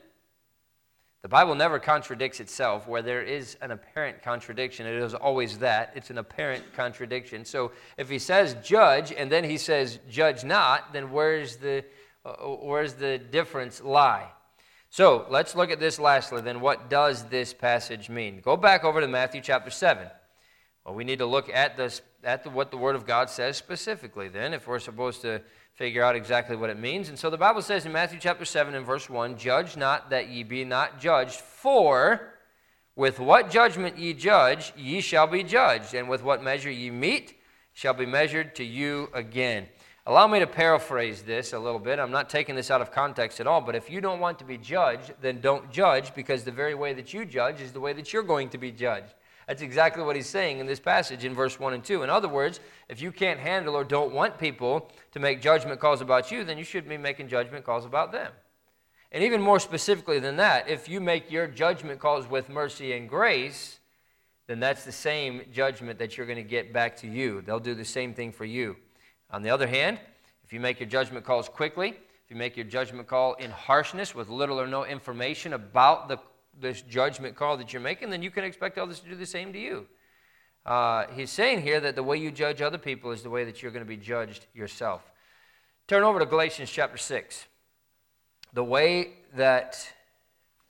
the 1.22 1.28
Bible 1.28 1.56
never 1.56 1.80
contradicts 1.80 2.38
itself. 2.38 2.86
Where 2.86 3.02
there 3.02 3.22
is 3.22 3.56
an 3.60 3.72
apparent 3.72 4.22
contradiction, 4.22 4.86
it 4.86 5.02
is 5.02 5.14
always 5.14 5.58
that. 5.58 5.90
It's 5.96 6.10
an 6.10 6.18
apparent 6.18 6.62
contradiction. 6.74 7.44
So 7.44 7.72
if 7.98 8.08
he 8.08 8.20
says 8.20 8.54
judge 8.62 9.10
and 9.10 9.28
then 9.32 9.42
he 9.42 9.58
says 9.58 9.98
judge 10.08 10.44
not, 10.44 10.92
then 10.92 11.10
where's 11.10 11.56
the, 11.56 11.84
uh, 12.24 12.34
where's 12.34 12.94
the 12.94 13.18
difference 13.18 13.82
lie? 13.82 14.30
So 14.92 15.24
let's 15.30 15.54
look 15.54 15.70
at 15.70 15.78
this 15.78 16.00
lastly. 16.00 16.42
Then, 16.42 16.60
what 16.60 16.90
does 16.90 17.22
this 17.24 17.54
passage 17.54 18.10
mean? 18.10 18.40
Go 18.40 18.56
back 18.56 18.82
over 18.82 19.00
to 19.00 19.06
Matthew 19.06 19.40
chapter 19.40 19.70
7. 19.70 20.08
Well, 20.84 20.96
we 20.96 21.04
need 21.04 21.20
to 21.20 21.26
look 21.26 21.48
at, 21.48 21.76
this, 21.76 22.02
at 22.24 22.42
the, 22.42 22.50
what 22.50 22.72
the 22.72 22.76
Word 22.76 22.96
of 22.96 23.06
God 23.06 23.30
says 23.30 23.56
specifically, 23.56 24.26
then, 24.26 24.52
if 24.52 24.66
we're 24.66 24.80
supposed 24.80 25.22
to 25.22 25.42
figure 25.74 26.02
out 26.02 26.16
exactly 26.16 26.56
what 26.56 26.70
it 26.70 26.78
means. 26.78 27.08
And 27.08 27.16
so 27.16 27.30
the 27.30 27.38
Bible 27.38 27.62
says 27.62 27.86
in 27.86 27.92
Matthew 27.92 28.18
chapter 28.18 28.44
7 28.44 28.74
and 28.74 28.84
verse 28.84 29.08
1 29.08 29.38
Judge 29.38 29.76
not 29.76 30.10
that 30.10 30.28
ye 30.28 30.42
be 30.42 30.64
not 30.64 30.98
judged, 30.98 31.36
for 31.36 32.34
with 32.96 33.20
what 33.20 33.48
judgment 33.48 33.96
ye 33.96 34.12
judge, 34.12 34.72
ye 34.76 35.00
shall 35.00 35.28
be 35.28 35.44
judged, 35.44 35.94
and 35.94 36.08
with 36.08 36.24
what 36.24 36.42
measure 36.42 36.70
ye 36.70 36.90
meet, 36.90 37.38
shall 37.72 37.94
be 37.94 38.06
measured 38.06 38.56
to 38.56 38.64
you 38.64 39.08
again. 39.14 39.68
Allow 40.06 40.26
me 40.26 40.38
to 40.38 40.46
paraphrase 40.46 41.22
this 41.22 41.52
a 41.52 41.58
little 41.58 41.78
bit. 41.78 41.98
I'm 41.98 42.10
not 42.10 42.30
taking 42.30 42.54
this 42.56 42.70
out 42.70 42.80
of 42.80 42.90
context 42.90 43.38
at 43.38 43.46
all, 43.46 43.60
but 43.60 43.74
if 43.74 43.90
you 43.90 44.00
don't 44.00 44.18
want 44.18 44.38
to 44.38 44.44
be 44.44 44.56
judged, 44.56 45.12
then 45.20 45.40
don't 45.40 45.70
judge 45.70 46.14
because 46.14 46.42
the 46.42 46.50
very 46.50 46.74
way 46.74 46.94
that 46.94 47.12
you 47.12 47.26
judge 47.26 47.60
is 47.60 47.72
the 47.72 47.80
way 47.80 47.92
that 47.92 48.12
you're 48.12 48.22
going 48.22 48.48
to 48.50 48.58
be 48.58 48.72
judged. 48.72 49.14
That's 49.46 49.62
exactly 49.62 50.02
what 50.02 50.16
he's 50.16 50.28
saying 50.28 50.58
in 50.58 50.66
this 50.66 50.80
passage 50.80 51.24
in 51.24 51.34
verse 51.34 51.58
1 51.58 51.74
and 51.74 51.84
2. 51.84 52.02
In 52.02 52.08
other 52.08 52.28
words, 52.28 52.60
if 52.88 53.02
you 53.02 53.12
can't 53.12 53.40
handle 53.40 53.74
or 53.74 53.84
don't 53.84 54.14
want 54.14 54.38
people 54.38 54.90
to 55.12 55.20
make 55.20 55.42
judgment 55.42 55.80
calls 55.80 56.00
about 56.00 56.30
you, 56.30 56.44
then 56.44 56.56
you 56.56 56.64
shouldn't 56.64 56.88
be 56.88 56.96
making 56.96 57.28
judgment 57.28 57.64
calls 57.64 57.84
about 57.84 58.12
them. 58.12 58.32
And 59.12 59.24
even 59.24 59.42
more 59.42 59.58
specifically 59.58 60.20
than 60.20 60.36
that, 60.36 60.68
if 60.68 60.88
you 60.88 61.00
make 61.00 61.30
your 61.30 61.46
judgment 61.46 61.98
calls 61.98 62.28
with 62.28 62.48
mercy 62.48 62.92
and 62.92 63.08
grace, 63.08 63.80
then 64.46 64.60
that's 64.60 64.84
the 64.84 64.92
same 64.92 65.42
judgment 65.52 65.98
that 65.98 66.16
you're 66.16 66.26
going 66.26 66.36
to 66.36 66.42
get 66.42 66.72
back 66.72 66.96
to 66.98 67.08
you. 67.08 67.42
They'll 67.42 67.58
do 67.58 67.74
the 67.74 67.84
same 67.84 68.14
thing 68.14 68.32
for 68.32 68.44
you. 68.44 68.76
On 69.32 69.42
the 69.42 69.50
other 69.50 69.66
hand, 69.66 69.98
if 70.44 70.52
you 70.52 70.60
make 70.60 70.80
your 70.80 70.88
judgment 70.88 71.24
calls 71.24 71.48
quickly, 71.48 71.90
if 71.90 72.30
you 72.30 72.36
make 72.36 72.56
your 72.56 72.66
judgment 72.66 73.06
call 73.06 73.34
in 73.34 73.50
harshness 73.50 74.14
with 74.14 74.28
little 74.28 74.60
or 74.60 74.66
no 74.66 74.84
information 74.84 75.52
about 75.52 76.08
the 76.08 76.18
this 76.58 76.82
judgment 76.82 77.36
call 77.36 77.56
that 77.56 77.72
you're 77.72 77.82
making, 77.82 78.10
then 78.10 78.22
you 78.22 78.30
can 78.30 78.44
expect 78.44 78.78
others 78.78 79.00
to 79.00 79.08
do 79.08 79.14
the 79.14 79.26
same 79.26 79.52
to 79.52 79.58
you. 79.58 79.86
Uh, 80.66 81.06
he's 81.14 81.30
saying 81.30 81.62
here 81.62 81.80
that 81.80 81.96
the 81.96 82.02
way 82.02 82.16
you 82.16 82.30
judge 82.30 82.60
other 82.60 82.78
people 82.78 83.10
is 83.12 83.22
the 83.22 83.30
way 83.30 83.44
that 83.44 83.62
you're 83.62 83.72
going 83.72 83.84
to 83.84 83.88
be 83.88 83.96
judged 83.96 84.46
yourself. 84.54 85.10
Turn 85.88 86.02
over 86.02 86.18
to 86.18 86.26
Galatians 86.26 86.70
chapter 86.70 86.98
6. 86.98 87.46
The 88.52 88.64
way 88.64 89.14
that 89.34 89.90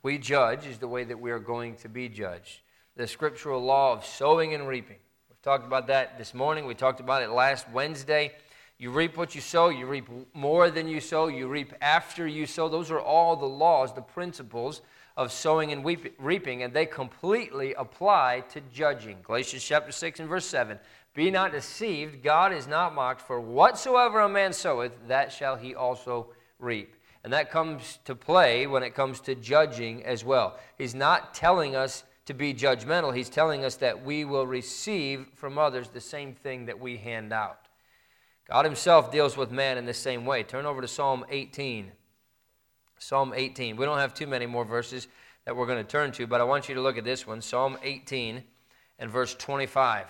we 0.01 0.17
judge 0.17 0.65
is 0.65 0.77
the 0.77 0.87
way 0.87 1.03
that 1.03 1.19
we 1.19 1.31
are 1.31 1.39
going 1.39 1.75
to 1.77 1.89
be 1.89 2.07
judged. 2.09 2.61
The 2.95 3.07
scriptural 3.07 3.61
law 3.61 3.93
of 3.93 4.05
sowing 4.05 4.53
and 4.53 4.67
reaping. 4.67 4.97
We've 5.29 5.41
talked 5.41 5.65
about 5.65 5.87
that 5.87 6.17
this 6.17 6.33
morning. 6.33 6.65
We 6.65 6.75
talked 6.75 6.99
about 6.99 7.21
it 7.21 7.29
last 7.29 7.69
Wednesday. 7.69 8.33
You 8.81 8.89
reap 8.89 9.15
what 9.15 9.35
you 9.35 9.41
sow, 9.41 9.69
you 9.69 9.85
reap 9.85 10.09
more 10.33 10.71
than 10.71 10.87
you 10.87 11.01
sow, 11.01 11.27
you 11.27 11.47
reap 11.47 11.71
after 11.81 12.25
you 12.25 12.47
sow. 12.47 12.67
Those 12.67 12.89
are 12.89 12.99
all 12.99 13.35
the 13.35 13.45
laws, 13.45 13.93
the 13.93 14.01
principles 14.01 14.81
of 15.15 15.31
sowing 15.31 15.71
and 15.71 15.85
reaping, 16.17 16.63
and 16.63 16.73
they 16.73 16.87
completely 16.87 17.75
apply 17.75 18.43
to 18.49 18.61
judging. 18.73 19.19
Galatians 19.21 19.63
chapter 19.63 19.91
6 19.91 20.21
and 20.21 20.27
verse 20.27 20.47
7. 20.47 20.79
Be 21.13 21.29
not 21.29 21.51
deceived, 21.51 22.23
God 22.23 22.53
is 22.53 22.65
not 22.65 22.95
mocked, 22.95 23.21
for 23.21 23.39
whatsoever 23.39 24.21
a 24.21 24.27
man 24.27 24.51
soweth, 24.51 24.93
that 25.07 25.31
shall 25.31 25.57
he 25.57 25.75
also 25.75 26.31
reap. 26.57 26.95
And 27.23 27.31
that 27.33 27.51
comes 27.51 27.99
to 28.05 28.15
play 28.15 28.65
when 28.65 28.81
it 28.81 28.95
comes 28.95 29.19
to 29.19 29.35
judging 29.35 30.03
as 30.05 30.25
well. 30.25 30.57
He's 30.75 30.95
not 30.95 31.35
telling 31.35 31.75
us 31.75 32.03
to 32.25 32.33
be 32.33 32.51
judgmental, 32.51 33.15
he's 33.15 33.29
telling 33.29 33.63
us 33.63 33.75
that 33.75 34.03
we 34.03 34.25
will 34.25 34.47
receive 34.47 35.27
from 35.35 35.59
others 35.59 35.89
the 35.89 36.01
same 36.01 36.33
thing 36.33 36.65
that 36.65 36.79
we 36.79 36.97
hand 36.97 37.31
out. 37.31 37.67
God 38.51 38.65
Himself 38.65 39.13
deals 39.13 39.37
with 39.37 39.49
man 39.49 39.77
in 39.77 39.85
the 39.85 39.93
same 39.93 40.25
way. 40.25 40.43
Turn 40.43 40.65
over 40.65 40.81
to 40.81 40.87
Psalm 40.87 41.23
18. 41.29 41.89
Psalm 42.99 43.31
18. 43.33 43.77
We 43.77 43.85
don't 43.85 43.97
have 43.97 44.13
too 44.13 44.27
many 44.27 44.45
more 44.45 44.65
verses 44.65 45.07
that 45.45 45.55
we're 45.55 45.65
going 45.65 45.81
to 45.81 45.89
turn 45.89 46.11
to, 46.11 46.27
but 46.27 46.41
I 46.41 46.43
want 46.43 46.67
you 46.67 46.75
to 46.75 46.81
look 46.81 46.97
at 46.97 47.05
this 47.05 47.25
one 47.25 47.41
Psalm 47.41 47.77
18 47.81 48.43
and 48.99 49.09
verse 49.09 49.35
25. 49.35 50.07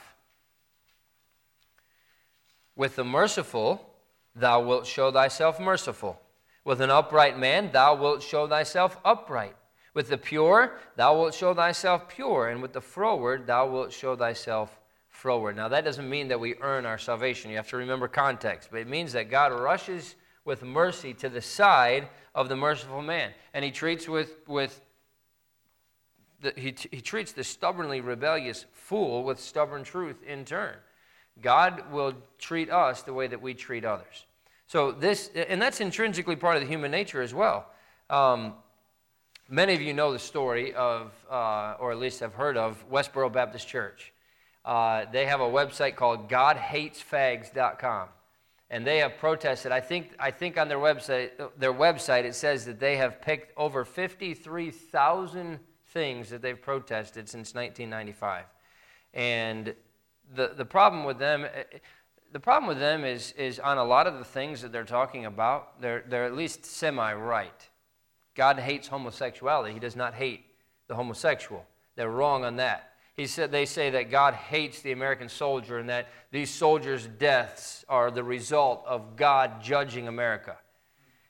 With 2.75 2.95
the 2.95 3.03
merciful, 3.03 3.93
thou 4.35 4.59
wilt 4.61 4.87
show 4.87 5.11
thyself 5.11 5.59
merciful. 5.59 6.19
With 6.65 6.81
an 6.81 6.89
upright 6.89 7.37
man, 7.37 7.69
thou 7.71 7.93
wilt 7.93 8.23
show 8.23 8.47
thyself 8.47 8.97
upright. 9.05 9.55
With 9.93 10.09
the 10.09 10.17
pure, 10.17 10.79
thou 10.95 11.15
wilt 11.15 11.35
show 11.35 11.53
thyself 11.53 12.09
pure. 12.09 12.49
And 12.49 12.59
with 12.59 12.73
the 12.73 12.81
froward, 12.81 13.45
thou 13.45 13.67
wilt 13.67 13.93
show 13.93 14.15
thyself 14.15 14.80
froward. 15.21 15.55
Now, 15.55 15.67
that 15.67 15.85
doesn't 15.85 16.09
mean 16.09 16.29
that 16.29 16.39
we 16.39 16.55
earn 16.61 16.87
our 16.87 16.97
salvation. 16.97 17.51
You 17.51 17.57
have 17.57 17.69
to 17.69 17.77
remember 17.77 18.07
context. 18.07 18.69
But 18.71 18.81
it 18.81 18.87
means 18.87 19.13
that 19.13 19.29
God 19.29 19.53
rushes 19.53 20.15
with 20.45 20.63
mercy 20.63 21.13
to 21.13 21.29
the 21.29 21.41
side 21.41 22.09
of 22.33 22.49
the 22.49 22.55
merciful 22.55 23.03
man. 23.03 23.31
And 23.53 23.63
he 23.63 23.69
treats 23.69 24.07
with, 24.07 24.35
with 24.47 24.81
the, 26.41 26.53
he, 26.55 26.73
he 26.89 27.01
treats 27.01 27.33
the 27.33 27.43
stubbornly 27.43 28.01
rebellious 28.01 28.65
fool 28.71 29.23
with 29.23 29.39
stubborn 29.39 29.83
truth 29.83 30.23
in 30.23 30.43
turn. 30.43 30.73
God 31.39 31.91
will 31.91 32.15
treat 32.39 32.71
us 32.71 33.03
the 33.03 33.13
way 33.13 33.27
that 33.27 33.43
we 33.43 33.53
treat 33.53 33.85
others. 33.85 34.25
So 34.65 34.91
this, 34.91 35.29
and 35.35 35.61
that's 35.61 35.81
intrinsically 35.81 36.35
part 36.35 36.55
of 36.55 36.63
the 36.63 36.67
human 36.67 36.89
nature 36.89 37.21
as 37.21 37.31
well. 37.31 37.67
Um, 38.09 38.55
many 39.47 39.75
of 39.75 39.81
you 39.81 39.93
know 39.93 40.13
the 40.13 40.19
story 40.19 40.73
of, 40.73 41.11
uh, 41.29 41.75
or 41.79 41.91
at 41.91 41.99
least 41.99 42.21
have 42.21 42.33
heard 42.33 42.57
of, 42.57 42.83
Westboro 42.89 43.31
Baptist 43.31 43.67
Church. 43.67 44.11
Uh, 44.63 45.05
they 45.11 45.25
have 45.25 45.41
a 45.41 45.49
website 45.49 45.95
called 45.95 46.29
GodHatesFags.com 46.29 48.09
and 48.71 48.87
they 48.87 48.99
have 48.99 49.17
protested. 49.17 49.71
I 49.71 49.81
think, 49.81 50.13
I 50.17 50.31
think 50.31 50.57
on 50.57 50.69
their 50.69 50.77
website, 50.77 51.31
their 51.57 51.73
website 51.73 52.23
it 52.23 52.35
says 52.35 52.65
that 52.65 52.79
they 52.79 52.95
have 52.95 53.21
picked 53.21 53.55
over 53.57 53.83
53,000 53.83 55.59
things 55.87 56.29
that 56.29 56.41
they've 56.41 56.59
protested 56.59 57.27
since 57.27 57.53
1995. 57.53 58.45
And 59.13 59.75
the, 60.33 60.53
the 60.55 60.63
problem 60.63 61.03
with 61.03 61.19
them, 61.19 61.45
the 62.31 62.39
problem 62.39 62.69
with 62.69 62.79
them 62.79 63.03
is, 63.03 63.33
is 63.33 63.59
on 63.59 63.77
a 63.77 63.83
lot 63.83 64.07
of 64.07 64.17
the 64.17 64.23
things 64.23 64.61
that 64.61 64.71
they're 64.71 64.85
talking 64.85 65.25
about, 65.25 65.81
they're, 65.81 66.05
they're 66.07 66.25
at 66.25 66.33
least 66.33 66.65
semi 66.65 67.13
right. 67.13 67.69
God 68.35 68.57
hates 68.57 68.87
homosexuality, 68.87 69.73
He 69.73 69.79
does 69.79 69.97
not 69.97 70.13
hate 70.13 70.45
the 70.87 70.95
homosexual. 70.95 71.65
They're 71.97 72.09
wrong 72.09 72.45
on 72.45 72.55
that. 72.55 72.90
He 73.13 73.27
said, 73.27 73.51
they 73.51 73.65
say 73.65 73.89
that 73.91 74.09
God 74.09 74.33
hates 74.33 74.81
the 74.81 74.93
American 74.93 75.27
soldier 75.27 75.77
and 75.77 75.89
that 75.89 76.07
these 76.31 76.49
soldiers' 76.49 77.07
deaths 77.07 77.83
are 77.89 78.09
the 78.09 78.23
result 78.23 78.83
of 78.87 79.15
God 79.15 79.61
judging 79.61 80.07
America. 80.07 80.57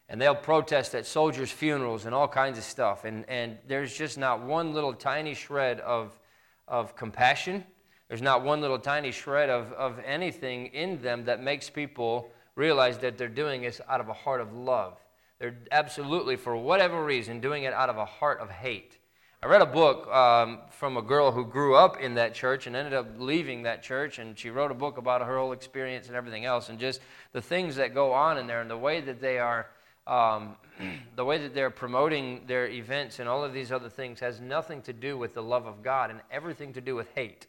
And 0.08 0.22
they'll 0.22 0.36
protest 0.36 0.94
at 0.94 1.06
soldiers' 1.06 1.52
funerals 1.52 2.06
and 2.06 2.14
all 2.14 2.28
kinds 2.28 2.58
of 2.58 2.64
stuff. 2.64 3.06
And, 3.06 3.28
and 3.30 3.58
there's 3.68 3.98
just 3.98 4.18
not 4.18 4.44
one 4.44 4.74
little 4.74 4.94
tiny 4.94 5.34
shred 5.34 5.80
of, 5.80 6.20
of 6.68 6.96
compassion. 6.96 7.64
There's 8.10 8.22
not 8.22 8.44
one 8.44 8.62
little 8.62 8.78
tiny 8.80 9.12
shred 9.12 9.50
of, 9.50 9.72
of 9.74 10.00
anything 10.06 10.68
in 10.68 11.02
them 11.02 11.26
that 11.26 11.42
makes 11.42 11.70
people 11.70 12.30
realize 12.56 12.98
that 13.00 13.18
they're 13.18 13.30
doing 13.30 13.62
this 13.62 13.82
out 13.90 14.02
of 14.02 14.10
a 14.10 14.14
heart 14.14 14.42
of 14.42 14.54
love. 14.54 15.00
They're 15.40 15.58
absolutely, 15.72 16.36
for 16.36 16.56
whatever 16.56 17.04
reason, 17.04 17.40
doing 17.40 17.64
it 17.64 17.74
out 17.74 17.90
of 17.90 17.98
a 17.98 18.06
heart 18.06 18.40
of 18.40 18.52
hate. 18.52 19.00
I 19.44 19.48
read 19.48 19.64
a 19.64 19.66
book 19.66 20.08
um, 20.14 20.60
from 20.70 20.98
a 20.98 21.02
girl 21.02 21.32
who 21.32 21.44
grew 21.44 21.74
up 21.74 22.00
in 22.00 22.14
that 22.14 22.36
church 22.36 22.68
and 22.68 22.76
ended 22.76 22.94
up 22.94 23.08
leaving 23.18 23.64
that 23.64 23.82
church, 23.82 24.20
and 24.20 24.38
she 24.38 24.52
wrote 24.52 24.70
a 24.70 24.76
book 24.76 25.00
about 25.00 25.26
her 25.26 25.40
whole 25.40 25.52
experience 25.52 26.06
and 26.06 26.16
everything 26.16 26.46
else, 26.46 26.70
and 26.70 26.78
just 26.78 27.02
the 27.32 27.42
things 27.42 27.76
that 27.78 27.96
go 27.96 28.14
on 28.14 28.38
in 28.38 28.46
there, 28.46 28.62
and 28.62 28.70
the 28.70 28.78
way 28.78 29.02
that 29.02 29.20
they 29.20 29.40
are, 29.40 29.66
um, 30.06 30.56
the 31.16 31.26
way 31.26 31.40
that 31.40 31.56
they're 31.56 31.72
promoting 31.72 32.42
their 32.46 32.68
events 32.68 33.18
and 33.18 33.28
all 33.28 33.44
of 33.44 33.52
these 33.52 33.72
other 33.72 33.90
things 33.90 34.20
has 34.20 34.40
nothing 34.40 34.80
to 34.84 34.94
do 34.94 35.18
with 35.18 35.34
the 35.34 35.42
love 35.42 35.66
of 35.66 35.82
God 35.82 36.12
and 36.12 36.20
everything 36.30 36.72
to 36.74 36.82
do 36.82 36.94
with 36.94 37.08
hate. 37.16 37.48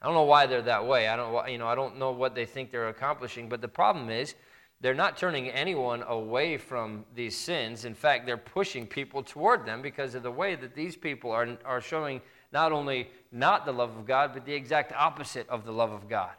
I 0.00 0.06
don't 0.06 0.14
know 0.14 0.24
why 0.24 0.46
they're 0.46 0.62
that 0.62 0.88
way. 0.88 1.06
I 1.06 1.14
don't, 1.14 1.48
you 1.48 1.58
know, 1.58 1.68
I 1.68 1.76
don't 1.76 2.00
know 2.00 2.10
what 2.10 2.34
they 2.34 2.46
think 2.46 2.72
they're 2.72 2.88
accomplishing, 2.88 3.48
but 3.48 3.60
the 3.60 3.68
problem 3.68 4.10
is 4.10 4.34
they're 4.82 4.94
not 4.94 5.16
turning 5.16 5.48
anyone 5.48 6.02
away 6.08 6.58
from 6.58 7.04
these 7.14 7.38
sins. 7.38 7.84
In 7.84 7.94
fact, 7.94 8.26
they're 8.26 8.36
pushing 8.36 8.84
people 8.84 9.22
toward 9.22 9.64
them 9.64 9.80
because 9.80 10.16
of 10.16 10.24
the 10.24 10.30
way 10.30 10.56
that 10.56 10.74
these 10.74 10.96
people 10.96 11.30
are, 11.30 11.56
are 11.64 11.80
showing 11.80 12.20
not 12.52 12.72
only 12.72 13.08
not 13.30 13.64
the 13.64 13.72
love 13.72 13.96
of 13.96 14.06
God, 14.06 14.32
but 14.34 14.44
the 14.44 14.52
exact 14.52 14.92
opposite 14.92 15.48
of 15.48 15.64
the 15.64 15.72
love 15.72 15.92
of 15.92 16.08
God. 16.08 16.32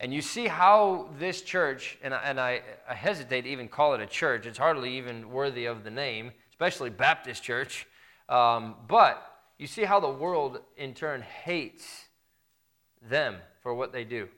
And 0.00 0.12
you 0.12 0.20
see 0.20 0.48
how 0.48 1.08
this 1.18 1.42
church, 1.42 1.96
and, 2.02 2.12
I, 2.12 2.22
and 2.24 2.40
I, 2.40 2.60
I 2.88 2.94
hesitate 2.94 3.42
to 3.42 3.48
even 3.48 3.68
call 3.68 3.94
it 3.94 4.00
a 4.00 4.06
church, 4.06 4.46
it's 4.46 4.58
hardly 4.58 4.98
even 4.98 5.30
worthy 5.30 5.66
of 5.66 5.84
the 5.84 5.90
name, 5.90 6.32
especially 6.50 6.90
Baptist 6.90 7.42
church. 7.42 7.86
Um, 8.28 8.74
but 8.88 9.22
you 9.58 9.68
see 9.68 9.84
how 9.84 10.00
the 10.00 10.10
world 10.10 10.58
in 10.76 10.92
turn 10.92 11.22
hates 11.22 12.06
them 13.00 13.36
for 13.62 13.74
what 13.74 13.92
they 13.92 14.04
do. 14.04 14.28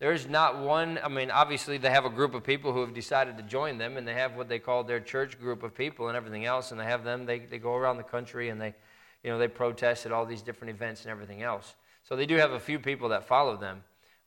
There's 0.00 0.26
not 0.26 0.58
one, 0.58 0.98
I 1.04 1.08
mean, 1.08 1.30
obviously 1.30 1.76
they 1.76 1.90
have 1.90 2.06
a 2.06 2.10
group 2.10 2.34
of 2.34 2.42
people 2.42 2.72
who 2.72 2.80
have 2.80 2.94
decided 2.94 3.36
to 3.36 3.42
join 3.42 3.76
them, 3.76 3.98
and 3.98 4.08
they 4.08 4.14
have 4.14 4.34
what 4.34 4.48
they 4.48 4.58
call 4.58 4.82
their 4.82 4.98
church 4.98 5.38
group 5.38 5.62
of 5.62 5.74
people 5.74 6.08
and 6.08 6.16
everything 6.16 6.46
else, 6.46 6.70
and 6.70 6.80
they 6.80 6.86
have 6.86 7.04
them, 7.04 7.26
they, 7.26 7.40
they 7.40 7.58
go 7.58 7.76
around 7.76 7.98
the 7.98 8.02
country 8.02 8.48
and 8.48 8.58
they, 8.58 8.74
you 9.22 9.30
know, 9.30 9.38
they 9.38 9.46
protest 9.46 10.06
at 10.06 10.12
all 10.12 10.24
these 10.24 10.40
different 10.40 10.74
events 10.74 11.02
and 11.02 11.10
everything 11.10 11.42
else. 11.42 11.74
So 12.02 12.16
they 12.16 12.24
do 12.24 12.36
have 12.36 12.52
a 12.52 12.58
few 12.58 12.78
people 12.78 13.10
that 13.10 13.28
follow 13.28 13.58
them, 13.58 13.84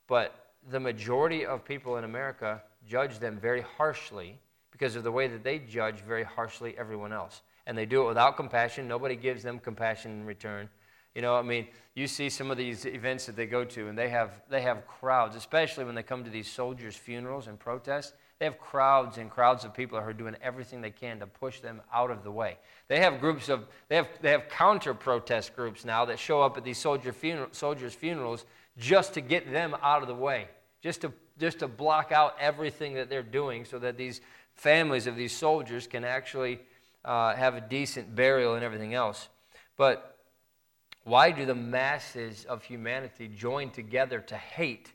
but 0.07 0.53
the 0.69 0.79
majority 0.79 1.43
of 1.43 1.65
people 1.65 1.97
in 1.97 2.03
America 2.03 2.61
judge 2.87 3.17
them 3.17 3.39
very 3.39 3.61
harshly 3.61 4.37
because 4.71 4.95
of 4.95 5.03
the 5.03 5.11
way 5.11 5.27
that 5.27 5.43
they 5.43 5.57
judge 5.57 6.01
very 6.01 6.23
harshly 6.23 6.77
everyone 6.77 7.11
else. 7.11 7.41
And 7.65 7.75
they 7.75 7.87
do 7.87 8.03
it 8.03 8.07
without 8.09 8.37
compassion. 8.37 8.87
Nobody 8.87 9.15
gives 9.15 9.41
them 9.41 9.57
compassion 9.57 10.11
in 10.11 10.25
return. 10.25 10.69
You 11.15 11.21
know, 11.21 11.35
I 11.35 11.43
mean, 11.43 11.67
you 11.95 12.07
see 12.07 12.29
some 12.29 12.49
of 12.49 12.57
these 12.57 12.85
events 12.85 13.27
that 13.27 13.35
they 13.35 13.45
go 13.45 13.63
to, 13.63 13.87
and 13.87 13.97
they 13.97 14.09
have, 14.09 14.31
they 14.49 14.61
have 14.61 14.87
crowds, 14.87 15.35
especially 15.35 15.85
when 15.85 15.93
they 15.93 16.03
come 16.03 16.23
to 16.23 16.29
these 16.29 16.49
soldiers' 16.49 16.95
funerals 16.95 17.47
and 17.47 17.59
protests. 17.59 18.13
They 18.39 18.45
have 18.45 18.57
crowds 18.57 19.19
and 19.19 19.29
crowds 19.29 19.63
of 19.63 19.73
people 19.73 19.99
who 19.99 20.05
are 20.05 20.13
doing 20.13 20.35
everything 20.41 20.81
they 20.81 20.89
can 20.89 21.19
to 21.19 21.27
push 21.27 21.59
them 21.59 21.81
out 21.93 22.09
of 22.09 22.23
the 22.23 22.31
way. 22.31 22.57
They 22.87 22.99
have 22.99 23.19
groups 23.21 23.47
of, 23.47 23.67
they 23.89 23.95
have, 23.95 24.09
they 24.21 24.31
have 24.31 24.49
counter 24.49 24.93
protest 24.93 25.55
groups 25.55 25.85
now 25.85 26.05
that 26.05 26.17
show 26.17 26.41
up 26.41 26.57
at 26.57 26.63
these 26.63 26.79
soldier 26.79 27.13
funeral, 27.13 27.49
soldiers' 27.51 27.93
funerals 27.93 28.45
just 28.77 29.13
to 29.13 29.21
get 29.21 29.51
them 29.51 29.75
out 29.83 30.01
of 30.01 30.07
the 30.07 30.15
way, 30.15 30.47
just 30.81 31.01
to, 31.01 31.13
just 31.39 31.59
to 31.59 31.67
block 31.67 32.11
out 32.11 32.35
everything 32.39 32.95
that 32.95 33.07
they're 33.07 33.21
doing 33.21 33.65
so 33.65 33.77
that 33.77 33.97
these 33.97 34.19
families 34.55 35.05
of 35.05 35.15
these 35.15 35.31
soldiers 35.31 35.85
can 35.85 36.03
actually 36.03 36.59
uh, 37.05 37.35
have 37.35 37.53
a 37.53 37.61
decent 37.61 38.15
burial 38.15 38.55
and 38.55 38.63
everything 38.63 38.95
else. 38.95 39.29
But 39.77 40.12
why 41.03 41.31
do 41.31 41.45
the 41.45 41.55
masses 41.55 42.45
of 42.45 42.63
humanity 42.63 43.27
join 43.27 43.69
together 43.69 44.19
to 44.21 44.37
hate 44.37 44.91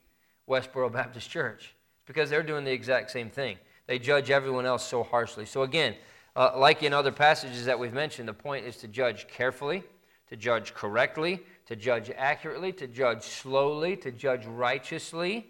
Westboro 0.48 0.92
Baptist 0.92 1.28
Church? 1.30 1.74
It's 1.96 2.06
because 2.06 2.30
they're 2.30 2.42
doing 2.42 2.64
the 2.64 2.72
exact 2.72 3.10
same 3.10 3.30
thing. 3.30 3.58
They 3.86 3.98
judge 3.98 4.30
everyone 4.30 4.66
else 4.66 4.86
so 4.86 5.02
harshly. 5.02 5.46
So, 5.46 5.62
again, 5.62 5.94
uh, 6.36 6.52
like 6.56 6.82
in 6.82 6.92
other 6.92 7.12
passages 7.12 7.64
that 7.64 7.78
we've 7.78 7.92
mentioned, 7.92 8.28
the 8.28 8.34
point 8.34 8.66
is 8.66 8.76
to 8.78 8.88
judge 8.88 9.28
carefully, 9.28 9.82
to 10.28 10.36
judge 10.36 10.74
correctly, 10.74 11.40
to 11.66 11.76
judge 11.76 12.10
accurately, 12.16 12.72
to 12.72 12.86
judge 12.86 13.22
slowly, 13.22 13.96
to 13.96 14.10
judge 14.10 14.46
righteously. 14.46 15.46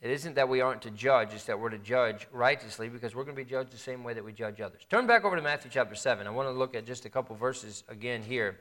It 0.00 0.10
isn't 0.10 0.34
that 0.34 0.48
we 0.48 0.60
aren't 0.60 0.82
to 0.82 0.90
judge, 0.90 1.32
it's 1.32 1.44
that 1.44 1.60
we're 1.60 1.70
to 1.70 1.78
judge 1.78 2.26
righteously 2.32 2.88
because 2.88 3.14
we're 3.14 3.22
going 3.24 3.36
to 3.36 3.44
be 3.44 3.48
judged 3.48 3.70
the 3.70 3.78
same 3.78 4.02
way 4.02 4.14
that 4.14 4.24
we 4.24 4.32
judge 4.32 4.60
others. 4.60 4.80
Turn 4.90 5.06
back 5.06 5.24
over 5.24 5.36
to 5.36 5.42
Matthew 5.42 5.70
chapter 5.72 5.94
7. 5.94 6.26
I 6.26 6.30
want 6.30 6.48
to 6.48 6.52
look 6.52 6.74
at 6.74 6.84
just 6.84 7.04
a 7.04 7.08
couple 7.08 7.36
verses 7.36 7.84
again 7.88 8.22
here. 8.22 8.58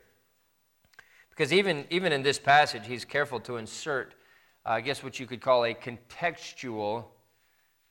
Because 1.31 1.51
even, 1.51 1.85
even 1.89 2.11
in 2.11 2.21
this 2.21 2.37
passage, 2.37 2.85
he's 2.85 3.05
careful 3.05 3.39
to 3.41 3.57
insert, 3.57 4.13
uh, 4.65 4.73
I 4.73 4.81
guess, 4.81 5.03
what 5.03 5.19
you 5.19 5.25
could 5.25 5.41
call 5.41 5.65
a 5.65 5.73
contextual 5.73 7.05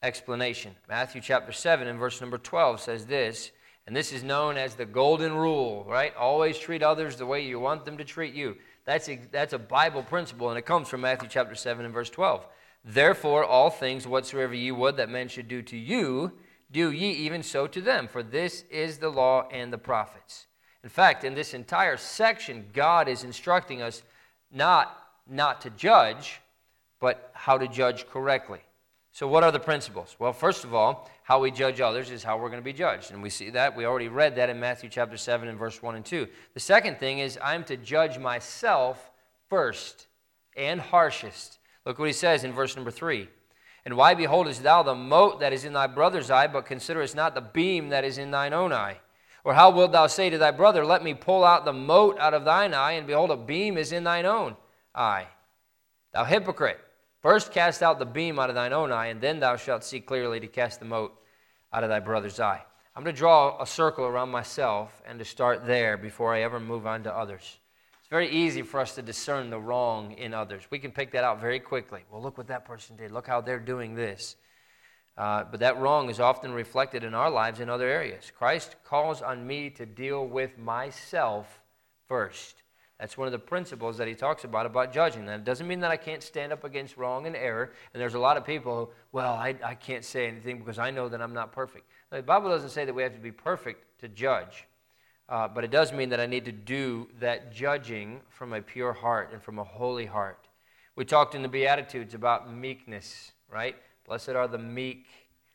explanation. 0.03 0.77
Matthew 0.89 1.21
chapter 1.21 1.53
7 1.53 1.89
and 1.89 1.99
verse 1.99 2.21
number 2.21 2.39
12 2.39 2.81
says 2.81 3.07
this, 3.07 3.51
and 3.87 3.97
this 3.97 4.13
is 4.13 4.23
known 4.23 4.57
as 4.57 4.75
the 4.75 4.85
golden 4.85 5.35
rule, 5.35 5.85
right? 5.89 6.15
Always 6.15 6.59
treat 6.59 6.83
others 6.83 7.17
the 7.17 7.27
way 7.27 7.45
you 7.45 7.59
want 7.59 7.85
them 7.85 7.99
to 7.99 8.05
treat 8.05 8.35
you. 8.35 8.57
That's 8.85 9.09
a, 9.09 9.19
that's 9.33 9.53
a 9.53 9.59
Bible 9.59 10.03
principle, 10.03 10.51
and 10.51 10.59
it 10.59 10.67
comes 10.67 10.89
from 10.89 11.01
Matthew 11.01 11.29
chapter 11.29 11.55
7 11.55 11.85
and 11.85 11.93
verse 11.93 12.11
12. 12.11 12.47
Therefore, 12.85 13.45
all 13.45 13.71
things 13.71 14.07
whatsoever 14.07 14.55
ye 14.55 14.71
would 14.71 14.97
that 14.97 15.11
men 15.11 15.29
should 15.29 15.49
do 15.49 15.63
to 15.63 15.77
you, 15.77 16.33
do 16.71 16.93
ye 16.93 17.11
even 17.11 17.43
so 17.43 17.67
to 17.67 17.81
them, 17.81 18.07
for 18.07 18.23
this 18.23 18.65
is 18.71 18.99
the 18.99 19.11
law 19.11 19.49
and 19.51 19.73
the 19.73 19.79
prophets. 19.79 20.47
In 20.83 20.91
fact, 20.91 21.25
in 21.25 21.35
this 21.35 21.55
entire 21.55 21.97
section, 21.97 22.67
God 22.73 23.09
is 23.09 23.25
instructing 23.25 23.83
us 23.83 24.03
not, 24.51 24.97
not 25.29 25.61
to 25.63 25.71
judge, 25.71 26.41
but 27.01 27.31
how 27.35 27.59
to 27.59 27.69
judge 27.69 28.09
correctly. 28.09 28.61
So, 29.13 29.27
what 29.27 29.43
are 29.43 29.51
the 29.51 29.61
principles? 29.61 30.17
Well, 30.19 30.33
first 30.33 30.65
of 30.65 30.73
all, 30.73 31.11
how 31.25 31.41
we 31.41 31.51
judge 31.51 31.81
others 31.81 32.11
is 32.11 32.23
how 32.23 32.39
we're 32.39 32.49
going 32.49 32.61
to 32.61 32.65
be 32.65 32.73
judged. 32.73 33.11
And 33.11 33.23
we 33.23 33.31
see 33.31 33.51
that. 33.51 33.77
We 33.77 33.85
already 33.85 34.09
read 34.09 34.37
that 34.37 34.51
in 34.51 34.61
Matthew 34.61 34.89
chapter 34.89 35.17
7 35.17 35.49
and 35.49 35.59
verse 35.59 35.83
1 35.83 35.97
and 35.97 36.05
2. 36.05 36.29
The 36.55 36.61
second 36.61 36.99
thing 36.99 37.19
is 37.19 37.39
I'm 37.43 37.65
to 37.65 37.77
judge 37.77 38.19
myself 38.19 39.11
first 39.49 40.07
and 40.57 40.81
harshest. 40.81 41.59
Look 41.85 41.99
what 41.99 42.07
he 42.07 42.13
says 42.13 42.45
in 42.45 42.53
verse 42.53 42.77
number 42.77 42.91
3. 42.91 43.29
And 43.85 43.97
why 43.97 44.15
beholdest 44.15 44.63
thou 44.63 44.83
the 44.83 44.95
mote 44.95 45.41
that 45.41 45.53
is 45.53 45.65
in 45.65 45.73
thy 45.73 45.87
brother's 45.87 46.31
eye, 46.31 46.47
but 46.47 46.67
considerest 46.67 47.17
not 47.17 47.35
the 47.35 47.41
beam 47.41 47.89
that 47.89 48.05
is 48.05 48.19
in 48.19 48.31
thine 48.31 48.53
own 48.53 48.73
eye? 48.73 48.99
Or 49.45 49.55
how 49.55 49.71
wilt 49.71 49.93
thou 49.93 50.07
say 50.07 50.31
to 50.31 50.39
thy 50.39 50.51
brother, 50.51 50.85
Let 50.85 51.03
me 51.03 51.15
pull 51.15 51.45
out 51.45 51.65
the 51.65 51.73
mote 51.73 52.19
out 52.19 52.35
of 52.35 52.45
thine 52.45 52.75
eye, 52.75 52.93
and 52.93 53.07
behold, 53.07 53.31
a 53.31 53.37
beam 53.37 53.79
is 53.79 53.93
in 53.93 54.05
thine 54.05 54.27
own 54.27 54.57
eye? 54.95 55.29
Thou 56.13 56.25
hypocrite, 56.25 56.81
first 57.23 57.53
cast 57.53 57.83
out 57.83 57.99
the 57.99 58.07
beam 58.07 58.39
out 58.39 58.51
of 58.51 58.55
thine 58.55 58.73
own 58.73 58.93
eye, 58.93 59.07
and 59.07 59.21
then 59.21 59.41
thou 59.41 59.57
shalt 59.57 59.85
see 59.85 60.01
clearly 60.01 60.41
to 60.41 60.47
cast 60.47 60.81
the 60.81 60.87
mote 60.87 61.15
out 61.73 61.85
of 61.85 61.89
thy 61.89 62.01
brother's 62.01 62.41
eye. 62.41 62.63
I'm 62.95 63.05
going 63.05 63.15
to 63.15 63.19
draw 63.19 63.63
a 63.63 63.67
circle 63.67 64.05
around 64.05 64.31
myself 64.31 65.01
and 65.07 65.19
to 65.19 65.25
start 65.25 65.65
there 65.65 65.97
before 65.97 66.35
I 66.35 66.43
ever 66.43 66.59
move 66.59 66.87
on 66.87 67.05
to 67.05 67.17
others. 67.17 67.59
It's 68.01 68.09
very 68.09 68.29
easy 68.29 68.63
for 68.63 68.81
us 68.81 68.97
to 68.97 69.03
discern 69.03 69.49
the 69.49 69.61
wrong 69.61 70.13
in 70.13 70.35
others. 70.35 70.65
We 70.71 70.81
can 70.81 70.91
pick 70.91 71.13
that 71.13 71.23
out 71.23 71.41
very 71.41 71.61
quickly. 71.61 72.03
Well, 72.11 72.21
look 72.21 72.37
what 72.37 72.49
that 72.49 72.65
person 72.65 72.97
did. 72.97 73.13
Look 73.13 73.29
how 73.29 73.41
they're 73.41 73.61
doing 73.61 73.95
this. 73.95 74.37
Uh, 75.21 75.45
but 75.51 75.61
that 75.61 75.79
wrong 75.79 76.09
is 76.09 76.19
often 76.19 76.51
reflected 76.51 77.05
in 77.05 77.13
our 77.13 77.31
lives 77.31 77.61
in 77.61 77.69
other 77.69 77.87
areas. 77.87 78.33
Christ 78.39 78.77
calls 78.85 79.21
on 79.21 79.47
me 79.47 79.69
to 79.69 79.85
deal 79.85 80.27
with 80.27 80.57
myself 80.57 81.61
first. 82.09 82.63
That's 82.99 83.19
one 83.19 83.29
of 83.29 83.33
the 83.33 83.39
principles 83.39 83.99
that 83.99 84.09
he 84.09 84.15
talks 84.15 84.45
about 84.45 84.65
about 84.65 84.95
judging. 84.95 85.27
That 85.27 85.45
doesn't 85.45 85.69
mean 85.69 85.81
that 85.81 85.91
I 85.91 85.99
can't 85.99 86.23
stand 86.23 86.55
up 86.55 86.65
against 86.65 86.97
wrong 86.97 87.27
and 87.27 87.37
error. 87.37 87.71
And 87.93 88.01
there's 88.01 88.15
a 88.15 88.19
lot 88.19 88.39
of 88.39 88.47
people 88.47 88.75
who, 88.75 88.89
well, 89.13 89.35
I, 89.35 89.55
I 89.63 89.75
can't 89.75 90.07
say 90.07 90.27
anything 90.27 90.59
because 90.59 90.79
I 90.79 90.91
know 90.91 91.11
that 91.11 91.21
I'm 91.21 91.35
not 91.35 91.53
perfect. 91.53 91.85
The 92.09 92.23
Bible 92.23 92.49
doesn't 92.49 92.71
say 92.71 92.87
that 92.87 92.95
we 92.95 93.03
have 93.03 93.13
to 93.13 93.19
be 93.19 93.31
perfect 93.31 94.01
to 94.01 94.09
judge. 94.09 94.65
Uh, 95.29 95.49
but 95.49 95.65
it 95.65 95.71
does 95.71 95.93
mean 95.93 96.09
that 96.09 96.21
I 96.21 96.25
need 96.25 96.47
to 96.47 96.53
do 96.53 97.09
that 97.21 97.53
judging 97.53 98.23
from 98.31 98.55
a 98.55 98.63
pure 98.63 98.95
heart 98.95 99.35
and 99.35 99.43
from 99.43 99.59
a 99.59 99.65
holy 99.65 100.07
heart. 100.07 100.49
We 100.97 101.05
talked 101.05 101.35
in 101.35 101.43
the 101.43 101.49
Beatitudes 101.49 102.15
about 102.15 102.51
meekness, 102.51 103.33
right? 103.53 103.77
Blessed 104.11 104.31
are 104.31 104.49
the 104.49 104.59
meek, 104.59 105.07